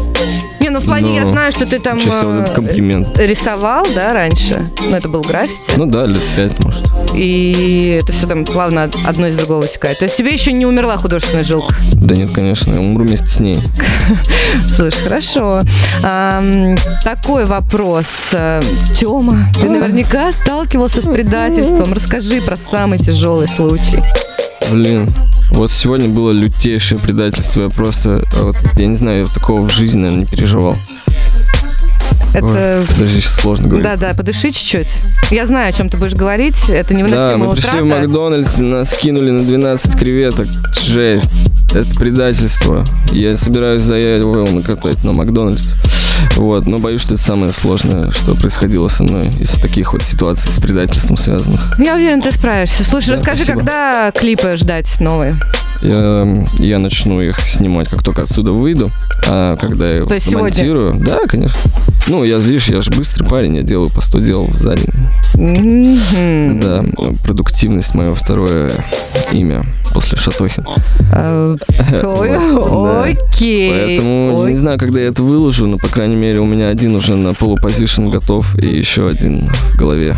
Ну 0.77 0.83
в 0.83 0.85
плане, 0.85 1.15
я 1.15 1.23
Ну, 1.23 1.31
знаю, 1.31 1.51
что 1.51 1.65
ты 1.65 1.79
там 1.79 1.97
Чисто 1.99 2.21
вот 2.27 2.35
этот 2.43 2.49
э, 2.51 2.55
комплимент. 2.55 3.17
рисовал, 3.17 3.83
да, 3.95 4.13
раньше. 4.13 4.61
Ну, 4.87 4.95
это 4.95 5.09
был 5.09 5.21
граффити. 5.21 5.71
Ну 5.75 5.87
да, 5.87 6.05
лет 6.05 6.21
пять, 6.35 6.63
может. 6.63 6.83
И 7.15 7.99
это 7.99 8.13
все 8.13 8.27
там 8.27 8.45
плавно 8.45 8.83
од- 8.83 8.95
одно 9.07 9.25
из 9.25 9.35
другого 9.35 9.61
вытекает. 9.61 9.97
То 9.97 10.05
есть 10.05 10.17
тебе 10.17 10.31
еще 10.31 10.51
не 10.51 10.67
умерла 10.67 10.97
художественная 10.97 11.43
жилка. 11.43 11.73
Да 11.93 12.13
нет, 12.13 12.29
конечно, 12.31 12.73
я 12.73 12.79
умру 12.79 13.05
вместе 13.05 13.27
с 13.27 13.39
ней. 13.39 13.59
Слышь, 14.75 14.93
хорошо. 15.03 15.63
Такой 17.03 17.45
вопрос. 17.45 18.05
Тема, 18.99 19.37
ты 19.59 19.67
наверняка 19.69 20.31
сталкивался 20.31 21.01
с 21.01 21.05
предательством. 21.05 21.91
Расскажи 21.93 22.39
про 22.41 22.55
самый 22.55 22.99
тяжелый 22.99 23.47
случай. 23.47 23.97
Блин, 24.71 25.09
вот 25.51 25.71
сегодня 25.71 26.09
было 26.09 26.31
лютейшее 26.31 26.99
предательство. 26.99 27.63
Я 27.63 27.69
просто, 27.69 28.23
а 28.35 28.43
вот, 28.43 28.57
я 28.75 28.87
не 28.87 28.95
знаю, 28.95 29.19
я 29.19 29.25
такого 29.25 29.67
в 29.67 29.71
жизни, 29.71 29.99
наверное, 29.99 30.19
не 30.21 30.25
переживал. 30.25 30.77
Это... 32.33 32.85
Ой, 32.87 32.97
даже 32.99 33.21
сейчас 33.21 33.35
сложно 33.35 33.67
говорить. 33.67 33.85
Да-да, 33.85 34.13
подыши 34.13 34.51
чуть-чуть. 34.51 34.87
Я 35.31 35.45
знаю, 35.45 35.69
о 35.69 35.71
чем 35.71 35.89
ты 35.89 35.97
будешь 35.97 36.13
говорить. 36.13 36.69
Это 36.69 36.89
Да, 36.89 36.95
невыносимая 36.95 37.37
мы 37.37 37.53
пришли 37.53 37.79
в 37.79 37.85
утрата. 37.85 38.01
Макдональдс, 38.01 38.57
нас 38.57 38.93
кинули 38.93 39.31
на 39.31 39.43
12 39.43 39.97
креветок. 39.97 40.47
Жесть. 40.85 41.31
Это 41.71 41.93
предательство. 41.99 42.83
Я 43.11 43.35
собираюсь 43.37 43.81
заявил 43.83 44.47
накатать 44.47 45.03
на 45.03 45.11
Макдональдс. 45.13 45.73
Вот, 46.35 46.65
но 46.65 46.77
боюсь, 46.79 47.01
что 47.01 47.13
это 47.13 47.23
самое 47.23 47.51
сложное, 47.53 48.09
что 48.11 48.33
происходило 48.35 48.87
со 48.87 49.03
мной 49.03 49.27
из 49.39 49.51
таких 49.51 49.93
вот 49.93 50.01
ситуаций 50.01 50.51
с 50.51 50.59
предательством 50.59 51.17
связанных. 51.17 51.75
Я 51.79 51.95
уверен, 51.95 52.21
ты 52.21 52.31
справишься. 52.31 52.83
Слушай, 52.83 53.09
Да, 53.09 53.15
расскажи, 53.17 53.43
спасибо. 53.43 53.59
когда 53.59 54.11
клипы 54.11 54.55
ждать 54.57 54.99
новые? 54.99 55.33
Я, 55.81 56.27
я 56.59 56.79
начну 56.79 57.21
их 57.21 57.39
снимать, 57.41 57.87
как 57.89 58.03
только 58.03 58.23
отсюда 58.23 58.51
выйду. 58.51 58.89
А 59.27 59.55
когда 59.57 59.89
я 59.89 60.03
То 60.03 60.19
сегодня? 60.19 60.41
монтирую... 60.43 60.93
Да, 60.99 61.19
конечно. 61.27 61.57
Ну, 62.07 62.23
я, 62.23 62.37
видишь, 62.37 62.69
я 62.69 62.81
же 62.81 62.91
быстрый 62.91 63.25
парень, 63.25 63.57
я 63.57 63.61
делаю 63.61 63.89
по 63.89 64.01
100 64.01 64.19
дел 64.19 64.49
за 64.53 64.75
день. 64.75 64.93
Мгм. 65.35 66.59
Да, 66.59 66.85
продуктивность 67.23 67.93
мое 67.93 68.13
второе 68.13 68.71
имя 69.31 69.65
после 69.93 70.17
Шатохин. 70.17 70.65
А. 71.13 71.55
Окей. 73.05 73.71
Поэтому 73.71 74.47
не 74.47 74.55
знаю, 74.55 74.79
когда 74.79 74.99
я 74.99 75.07
это 75.07 75.23
выложу, 75.23 75.67
но, 75.67 75.77
по 75.77 75.87
крайней 75.89 76.15
мере, 76.15 76.39
у 76.39 76.45
меня 76.45 76.69
один 76.69 76.95
уже 76.95 77.15
на 77.15 77.33
полупозишн 77.33 78.09
готов 78.09 78.57
и 78.59 78.67
еще 78.67 79.07
один 79.07 79.47
в 79.47 79.77
голове. 79.77 80.15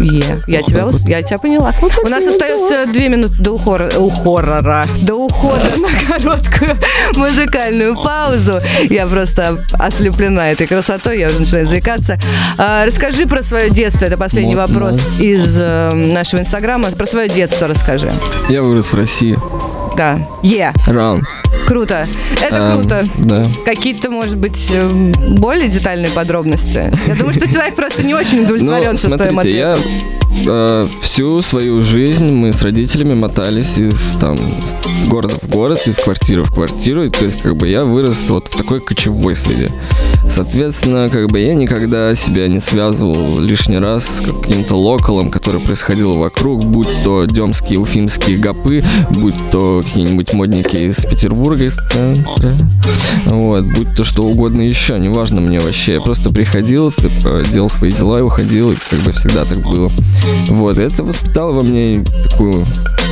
Е, 0.00 0.42
Я 0.46 0.62
тебя, 0.62 0.86
вот. 0.86 1.00
я 1.02 1.22
тебя 1.22 1.38
поняла. 1.38 1.72
У 2.04 2.08
нас 2.08 2.24
остается 2.24 2.86
две 2.92 3.08
минуты 3.08 3.34
до 3.40 3.52
ухора, 3.52 3.90
ухорора, 3.96 4.86
до 5.02 5.14
ухода 5.14 5.72
на 5.76 5.88
короткую 6.06 6.78
музыкальную 7.16 7.96
паузу. 7.96 8.60
Я 8.88 9.06
просто 9.06 9.58
ослеплена 9.72 10.50
этой 10.50 10.66
красотой, 10.66 11.18
я 11.18 11.28
уже 11.28 11.40
начинаю 11.40 11.66
заикаться. 11.66 12.18
А, 12.58 12.84
расскажи 12.86 13.26
про 13.26 13.42
свое 13.42 13.70
детство. 13.70 14.04
Это 14.06 14.16
последний 14.16 14.56
вопрос 14.56 14.98
из 15.18 15.56
э, 15.58 15.92
нашего 15.92 16.40
инстаграма. 16.40 16.90
Про 16.92 17.06
свое 17.06 17.28
детство 17.28 17.66
расскажи. 17.68 18.12
Я 18.48 18.62
вырос 18.62 18.92
в 18.92 18.94
России. 18.94 19.38
Да. 20.00 20.18
Е, 20.42 20.72
Раунд. 20.86 21.24
круто. 21.66 22.06
Это 22.40 22.56
Эм, 22.56 22.78
круто. 22.80 23.04
Да. 23.18 23.46
Какие-то, 23.66 24.10
может 24.10 24.38
быть, 24.38 24.56
эм, 24.72 25.12
более 25.36 25.68
детальные 25.68 26.10
подробности? 26.10 26.90
Я 27.06 27.14
думаю, 27.14 27.34
что 27.34 27.46
человек 27.46 27.74
просто 27.74 28.02
не 28.02 28.14
очень 28.14 28.44
удовлетворен 28.44 28.92
Ну, 28.92 28.96
шестым 28.96 29.28
смотрите, 29.30 29.58
я 29.58 29.76
э, 30.48 30.86
всю 31.02 31.42
свою 31.42 31.82
жизнь 31.82 32.32
мы 32.32 32.54
с 32.54 32.62
родителями 32.62 33.12
мотались 33.12 33.76
из 33.76 34.16
там 34.16 34.38
города 35.06 35.34
в 35.42 35.50
город, 35.50 35.82
из 35.86 35.96
квартиры 35.96 36.44
в 36.44 36.50
квартиру. 36.54 37.04
И, 37.04 37.10
То 37.10 37.26
есть, 37.26 37.42
как 37.42 37.54
бы 37.58 37.68
я 37.68 37.84
вырос 37.84 38.24
вот 38.26 38.48
в 38.48 38.56
такой 38.56 38.80
кочевой 38.80 39.36
среде. 39.36 39.70
Соответственно, 40.26 41.08
как 41.08 41.28
бы 41.30 41.40
я 41.40 41.54
никогда 41.54 42.14
себя 42.14 42.48
не 42.48 42.60
связывал 42.60 43.38
лишний 43.40 43.78
раз 43.78 44.04
с 44.04 44.20
каким-то 44.20 44.76
локалом, 44.76 45.28
который 45.28 45.60
происходил 45.60 46.14
вокруг, 46.14 46.64
будь 46.64 46.88
то 47.04 47.24
демские, 47.24 47.78
уфимские 47.78 48.38
гопы, 48.38 48.84
будь 49.10 49.34
то 49.50 49.82
какие-нибудь 49.84 50.32
модники 50.32 50.76
из 50.76 50.96
Петербурга, 51.04 51.64
из 51.64 51.74
центра. 51.74 52.52
Вот, 53.26 53.64
будь 53.74 53.94
то 53.96 54.04
что 54.04 54.24
угодно 54.24 54.62
еще, 54.62 54.98
неважно 54.98 55.40
мне 55.40 55.58
вообще. 55.58 55.94
Я 55.94 56.00
просто 56.00 56.30
приходил, 56.30 56.92
типа, 56.92 57.42
делал 57.52 57.70
свои 57.70 57.90
дела 57.90 58.18
и 58.18 58.22
уходил, 58.22 58.72
и 58.72 58.76
как 58.90 59.00
бы 59.00 59.12
всегда 59.12 59.44
так 59.44 59.58
было. 59.58 59.90
Вот, 60.48 60.78
это 60.78 61.02
воспитало 61.02 61.52
во 61.52 61.62
мне 61.62 62.04
такую 62.28 62.64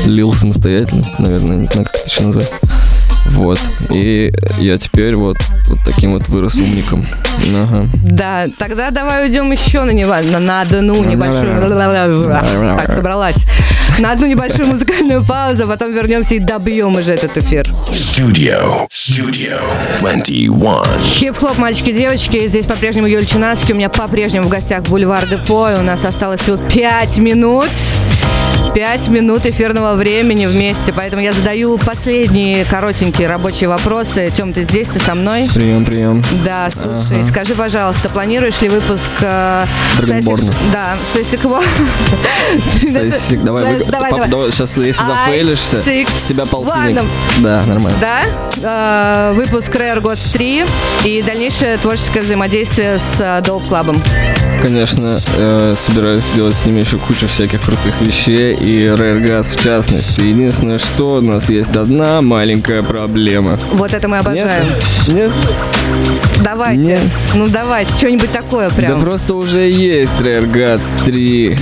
лил 0.07 0.33
самостоятельность, 0.33 1.19
наверное, 1.19 1.57
не 1.57 1.67
знаю, 1.67 1.87
как 1.87 1.97
это 1.97 2.09
еще 2.09 2.23
назвать. 2.23 2.51
Вот. 3.31 3.61
И 3.91 4.33
я 4.59 4.79
теперь 4.79 5.17
вот, 5.17 5.37
вот 5.67 5.79
таким 5.85 6.13
вот 6.13 6.29
вырос 6.29 6.57
умником. 6.57 7.05
Ага. 7.47 7.87
Да, 8.05 8.47
тогда 8.59 8.91
давай 8.91 9.25
уйдем 9.25 9.51
еще 9.53 9.85
на, 9.85 9.91
него, 9.91 10.15
на, 10.31 10.41
на 10.41 10.61
одну 10.63 11.05
небольшую... 11.05 12.29
Так, 12.79 12.95
собралась. 12.95 13.37
На 13.99 14.13
одну 14.13 14.27
небольшую 14.27 14.69
музыкальную 14.69 15.25
паузу, 15.25 15.65
а 15.65 15.67
потом 15.67 15.93
вернемся 15.93 16.37
и 16.37 16.39
добьем 16.39 16.95
уже 16.97 17.15
этот 17.15 17.37
эфир. 17.37 17.67
Studio. 17.93 18.87
Studio 18.91 19.61
21. 19.99 21.01
Хип-хоп, 21.03 21.59
мальчики 21.59 21.91
и 21.91 21.95
девочки. 21.95 22.47
Здесь 22.47 22.67
по-прежнему 22.67 23.09
Юль 23.09 23.27
Чинаски. 23.27 23.73
У 23.73 23.75
меня 23.75 23.89
по-прежнему 23.89 24.47
в 24.47 24.51
гостях 24.51 24.83
Бульвар 24.85 25.27
Депо. 25.27 25.71
И 25.71 25.75
у 25.75 25.83
нас 25.83 26.05
осталось 26.05 26.41
всего 26.41 26.57
5 26.57 27.19
минут. 27.19 27.71
5 28.75 29.09
минут 29.09 29.47
эфирного 29.47 29.95
времени 29.95 30.47
вместе. 30.47 30.93
Поэтому 30.93 31.23
я 31.23 31.33
задаю 31.33 31.79
последние 31.79 32.65
коротенькие 32.65 33.29
рабочие 33.29 33.69
вопросы. 33.69 34.33
Тем, 34.37 34.53
ты 34.53 34.63
здесь, 34.63 34.87
ты 34.89 34.99
со 35.01 35.15
мной? 35.15 35.49
Прием, 35.55 35.85
прием. 35.85 36.23
Да, 36.45 36.69
слушай, 36.71 37.21
Ага. 37.23 37.29
скажи, 37.29 37.55
пожалуйста, 37.55 38.09
планируешь 38.09 38.61
ли 38.61 38.69
выпуск... 38.69 39.13
э, 39.21 39.65
Драгонборна. 39.99 40.53
Да, 40.73 40.97
Сесикво. 41.15 41.61
Сисик, 42.81 43.43
давай, 43.43 43.65
вы- 43.65 43.85
Давай, 43.85 44.11
пап, 44.11 44.21
давай. 44.21 44.29
давай, 44.29 44.53
сейчас, 44.53 44.77
если 44.77 45.03
зафейлишься, 45.05 45.83
с 45.83 46.23
тебя 46.25 46.47
полтинник. 46.47 47.03
Да, 47.41 47.63
нормально. 47.67 47.99
Да, 48.01 49.31
э, 49.31 49.33
выпуск 49.35 49.71
Rare 49.75 50.01
Gods 50.03 50.33
3 50.33 50.65
и 51.05 51.23
дальнейшее 51.23 51.79
творческое 51.79 52.21
взаимодействие 52.23 52.99
с 52.99 53.21
э, 53.21 53.41
Dope 53.41 53.69
Club. 53.69 53.99
Конечно, 54.63 55.21
э, 55.37 55.75
собираюсь 55.77 56.25
сделать 56.25 56.55
с 56.57 56.67
ними 56.67 56.81
еще 56.81 56.99
кучу 56.99 57.29
всяких 57.29 57.63
крутых 57.63 58.01
вещей, 58.01 58.55
и 58.61 58.85
Gas 58.87 59.57
в 59.57 59.63
частности. 59.63 60.21
Единственное, 60.21 60.79
что 60.79 61.15
у 61.15 61.21
нас 61.21 61.49
есть 61.49 61.77
одна 61.77 62.21
маленькая 62.23 62.83
проблема. 62.83 63.59
Вот 63.73 63.93
это 63.95 64.09
мы 64.09 64.19
обожаем. 64.19 64.67
Нет? 65.09 65.33
Давайте. 66.43 66.83
Нет. 66.83 67.01
Ну 67.35 67.49
давайте, 67.49 67.91
что-нибудь 67.97 68.31
такое 68.31 68.71
Да 68.71 68.75
прям. 68.77 69.01
просто 69.01 69.35
уже 69.35 69.69
есть 69.69 70.21
Guts 70.21 70.83
3. 71.05 71.59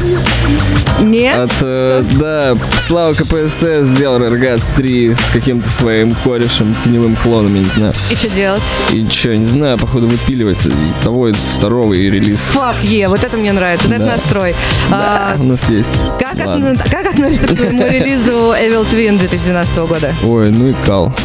Нет? 1.02 1.38
От, 1.38 1.52
э, 1.62 2.04
да, 2.18 2.56
Слава 2.80 3.14
КПСС 3.14 3.86
сделал 3.88 4.18
Guts 4.18 4.62
3 4.76 5.14
с 5.14 5.30
каким-то 5.30 5.68
своим 5.68 6.14
корешем, 6.24 6.74
теневым 6.74 7.16
клоном, 7.16 7.54
я 7.54 7.60
не 7.62 7.68
знаю. 7.70 7.92
И 8.10 8.16
что 8.16 8.28
делать? 8.30 8.62
И 8.92 9.06
что, 9.08 9.36
не 9.36 9.44
знаю, 9.46 9.78
походу 9.78 10.06
выпиливается. 10.08 10.68
И 10.68 11.04
того, 11.04 11.28
и 11.28 11.32
второго, 11.32 11.94
и 11.94 12.10
релиз. 12.10 12.38
Фак 12.40 12.76
е, 12.82 13.08
вот 13.08 13.22
это 13.24 13.36
мне 13.36 13.52
нравится, 13.52 13.86
вот 13.88 13.94
это 13.96 14.04
Да. 14.04 14.12
настрой. 14.12 14.54
А, 14.90 15.34
У 15.38 15.44
нас 15.44 15.60
есть. 15.68 15.90
как, 16.20 16.36
Ладно. 16.46 16.76
Как 16.90 17.06
относишься 17.06 17.48
к 17.48 17.56
своему 17.56 17.86
релизу 17.90 18.52
Evil 18.52 18.86
Twin 18.90 19.18
2012 19.18 19.76
года? 19.78 20.14
Ой, 20.24 20.50
ну 20.50 20.68
и 20.68 20.74
кал. 20.84 21.12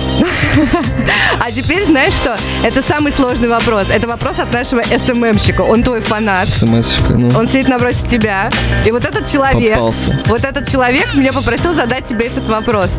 А 1.40 1.52
теперь 1.52 1.86
знаешь 1.86 2.14
что? 2.14 2.38
Это 2.64 2.82
самый 2.84 3.12
сложный 3.12 3.48
вопрос. 3.48 3.88
Это 3.92 4.08
вопрос 4.08 4.38
от 4.38 4.54
нашего 4.54 4.84
СММщика. 4.84 5.62
Он 5.62 5.82
твой 5.82 6.02
фанат. 6.02 6.48
СМС-щика, 6.50 7.18
ну. 7.18 7.30
Он 7.36 7.48
сидит 7.48 7.68
напротив 7.68 8.08
тебя. 8.08 8.50
И 8.86 8.92
вот 8.92 9.06
этот 9.06 9.28
человек, 9.28 9.74
Попался. 9.74 10.20
вот 10.28 10.44
этот 10.46 10.70
человек 10.70 11.16
меня 11.16 11.34
попросил 11.34 11.74
задать 11.74 12.06
тебе 12.06 12.28
этот 12.28 12.48
вопрос. 12.48 12.92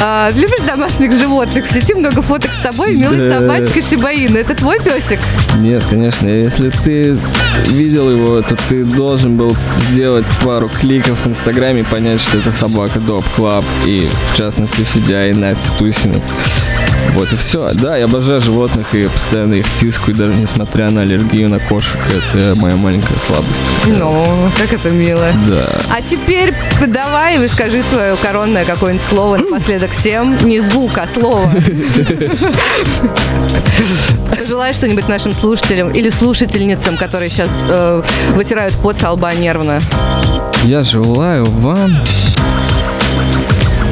А, 0.00 0.30
любишь 0.34 0.60
домашних 0.66 1.12
животных? 1.12 1.66
В 1.66 1.72
сети 1.72 1.94
много 1.94 2.20
фоток 2.20 2.50
с 2.52 2.62
тобой 2.62 2.94
и 2.94 2.96
милой 2.96 3.28
Да. 3.28 3.40
собачкой 3.40 3.82
шиба-ину. 3.82 4.38
Это 4.38 4.54
твой 4.56 4.80
песик? 4.80 5.20
Нет, 5.60 5.84
конечно, 5.88 6.26
если 6.26 6.70
ты 6.70 7.16
видел 7.68 8.10
его, 8.10 8.42
то 8.42 8.56
ты 8.68 8.82
должен 8.82 9.36
был 9.36 9.56
сделать 9.90 10.24
пару 10.44 10.68
кликов 10.68 11.24
в 11.24 11.28
Инстаграме 11.28 11.80
и 11.80 11.84
понять, 11.84 12.03
что 12.18 12.38
это 12.38 12.52
собака 12.52 13.00
Dope 13.00 13.24
Club 13.34 13.64
и, 13.86 14.08
в 14.30 14.36
частности, 14.36 14.82
Федя 14.82 15.26
и 15.26 15.32
Настя 15.32 15.72
Тусина. 15.78 16.20
Вот 17.12 17.32
и 17.32 17.36
все. 17.36 17.72
Да, 17.74 17.96
я 17.96 18.04
обожаю 18.04 18.40
животных 18.40 18.94
и 18.94 19.06
постоянно 19.06 19.54
их 19.54 19.66
тискаю, 19.78 20.16
даже 20.16 20.34
несмотря 20.34 20.90
на 20.90 21.02
аллергию 21.02 21.48
на 21.48 21.58
кошек. 21.58 22.00
Это 22.06 22.54
моя 22.56 22.76
маленькая 22.76 23.16
слабость. 23.26 23.50
Ну, 23.86 24.50
как 24.58 24.72
это 24.72 24.90
мило. 24.90 25.26
Да. 25.48 25.80
А 25.90 26.02
теперь 26.02 26.54
давай 26.86 27.48
скажи 27.48 27.82
свое 27.82 28.16
коронное 28.16 28.64
какое-нибудь 28.64 29.06
слово 29.06 29.36
напоследок 29.36 29.90
всем. 29.92 30.36
Не 30.46 30.60
звук, 30.60 30.98
а 30.98 31.06
слово. 31.06 31.52
Пожелай 34.30 34.72
что-нибудь 34.72 35.08
нашим 35.08 35.34
слушателям 35.34 35.90
или 35.90 36.08
слушательницам, 36.08 36.96
которые 36.96 37.28
сейчас 37.30 37.48
э, 37.68 38.02
вытирают 38.34 38.74
пот 38.74 38.98
со 38.98 39.12
лба 39.12 39.34
нервно. 39.34 39.80
Я 40.64 40.82
желаю 40.82 41.44
вам 41.44 41.93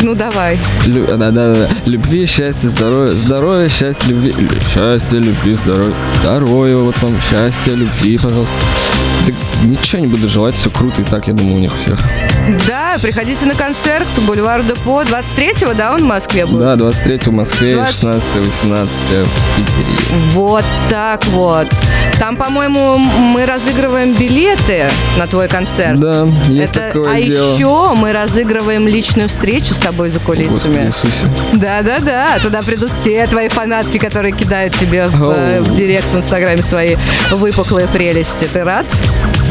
Ну 0.02 0.14
давай. 0.14 0.58
Лю- 0.86 1.06
да, 1.06 1.30
да, 1.30 1.54
да. 1.54 1.68
Любви, 1.86 2.26
счастья, 2.26 2.68
здоровья. 2.68 3.12
Здоровья, 3.12 3.68
счастья, 3.68 4.08
любви. 4.08 4.32
лю- 4.36 4.60
Счастья, 4.72 5.18
любви, 5.18 5.54
здоровья. 5.54 5.94
Здоровья, 6.20 6.76
вот 6.76 7.00
вам 7.00 7.20
счастья, 7.20 7.72
любви, 7.74 8.18
пожалуйста. 8.18 8.52
Ничего 9.62 10.02
не 10.02 10.08
буду 10.08 10.28
желать, 10.28 10.54
все 10.56 10.70
круто 10.70 11.02
и 11.02 11.04
так, 11.04 11.28
я 11.28 11.34
думаю, 11.34 11.56
у 11.56 11.60
них 11.60 11.72
всех. 11.80 12.00
Да, 12.66 12.96
приходите 13.00 13.46
на 13.46 13.54
концерт 13.54 14.06
Бульвар 14.26 14.62
Депо 14.64 15.02
23-го, 15.02 15.74
да, 15.74 15.94
он 15.94 16.00
в 16.02 16.06
Москве 16.06 16.46
будет? 16.46 16.60
Да, 16.60 16.76
23 16.76 17.18
в 17.18 17.32
Москве, 17.32 17.74
20. 17.74 17.92
16 17.94 18.28
18 18.34 18.92
в 18.92 19.56
Питере. 19.56 20.18
Вот 20.32 20.64
так 20.90 21.24
вот. 21.26 21.68
Там, 22.18 22.36
по-моему, 22.36 22.98
мы 22.98 23.46
разыгрываем 23.46 24.14
билеты 24.14 24.86
на 25.18 25.26
твой 25.26 25.48
концерт. 25.48 25.98
Да, 25.98 26.26
есть 26.48 26.76
Это- 26.76 26.88
такое 26.88 27.12
а 27.12 27.20
дело. 27.20 27.54
еще 27.54 27.94
мы 27.94 28.12
разыгрываем 28.12 28.86
личную 28.88 29.28
встречу 29.28 29.74
с 29.74 29.78
тобой 29.78 30.10
за 30.10 30.18
Господи 30.18 30.48
кулисами. 30.48 30.86
Иисусе. 30.86 31.28
Да-да-да, 31.52 32.38
туда 32.42 32.62
придут 32.62 32.90
все 33.00 33.26
твои 33.28 33.48
фанатки, 33.48 33.98
которые 33.98 34.32
кидают 34.32 34.74
тебе 34.74 35.06
в, 35.06 35.30
э, 35.30 35.60
в 35.60 35.74
директ 35.74 36.06
в 36.12 36.16
Инстаграме 36.16 36.62
свои 36.62 36.96
выпуклые 37.30 37.86
прелести. 37.88 38.48
Ты 38.52 38.62
рад? 38.64 38.86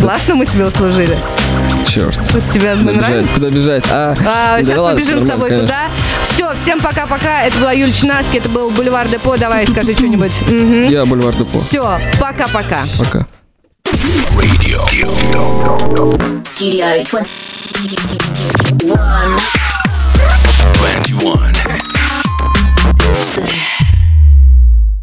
Классно 0.02 0.36
мы 0.36 0.46
тебе 0.46 0.66
услужили. 0.66 1.18
Черт. 1.88 2.18
Вот 2.32 2.44
тебе 2.52 2.76
Куда 2.76 2.92
нравится? 2.92 3.12
бежать? 3.12 3.26
Куда 3.36 3.50
бежать? 3.50 3.84
А, 3.90 4.16
А, 4.26 4.58
да 4.58 4.64
сейчас 4.64 4.78
ладно, 4.78 5.00
побежим 5.00 5.22
с 5.22 5.26
нормально, 5.26 5.32
тобой 5.34 5.50
конечно. 5.50 5.68
туда. 5.68 5.90
Все, 6.24 6.54
всем 6.64 6.80
пока-пока. 6.80 7.44
Это 7.44 7.58
была 7.60 7.72
Юлия 7.74 7.92
Чинаски, 7.94 8.38
это 8.38 8.50
был 8.50 8.70
Бульвар 8.72 9.08
Депо. 9.10 9.38
Давай, 9.38 9.68
скажи 9.68 9.94
что-нибудь. 9.94 10.32
Я 10.90 11.06
Бульвар 11.06 11.36
Депо. 11.36 11.60
Все, 11.60 12.00
пока-пока. 12.20 12.84
Пока. 12.98 13.28
Radio. 14.36 14.86
Studio 16.44 17.04
21. 17.04 18.98
21. 20.76 21.56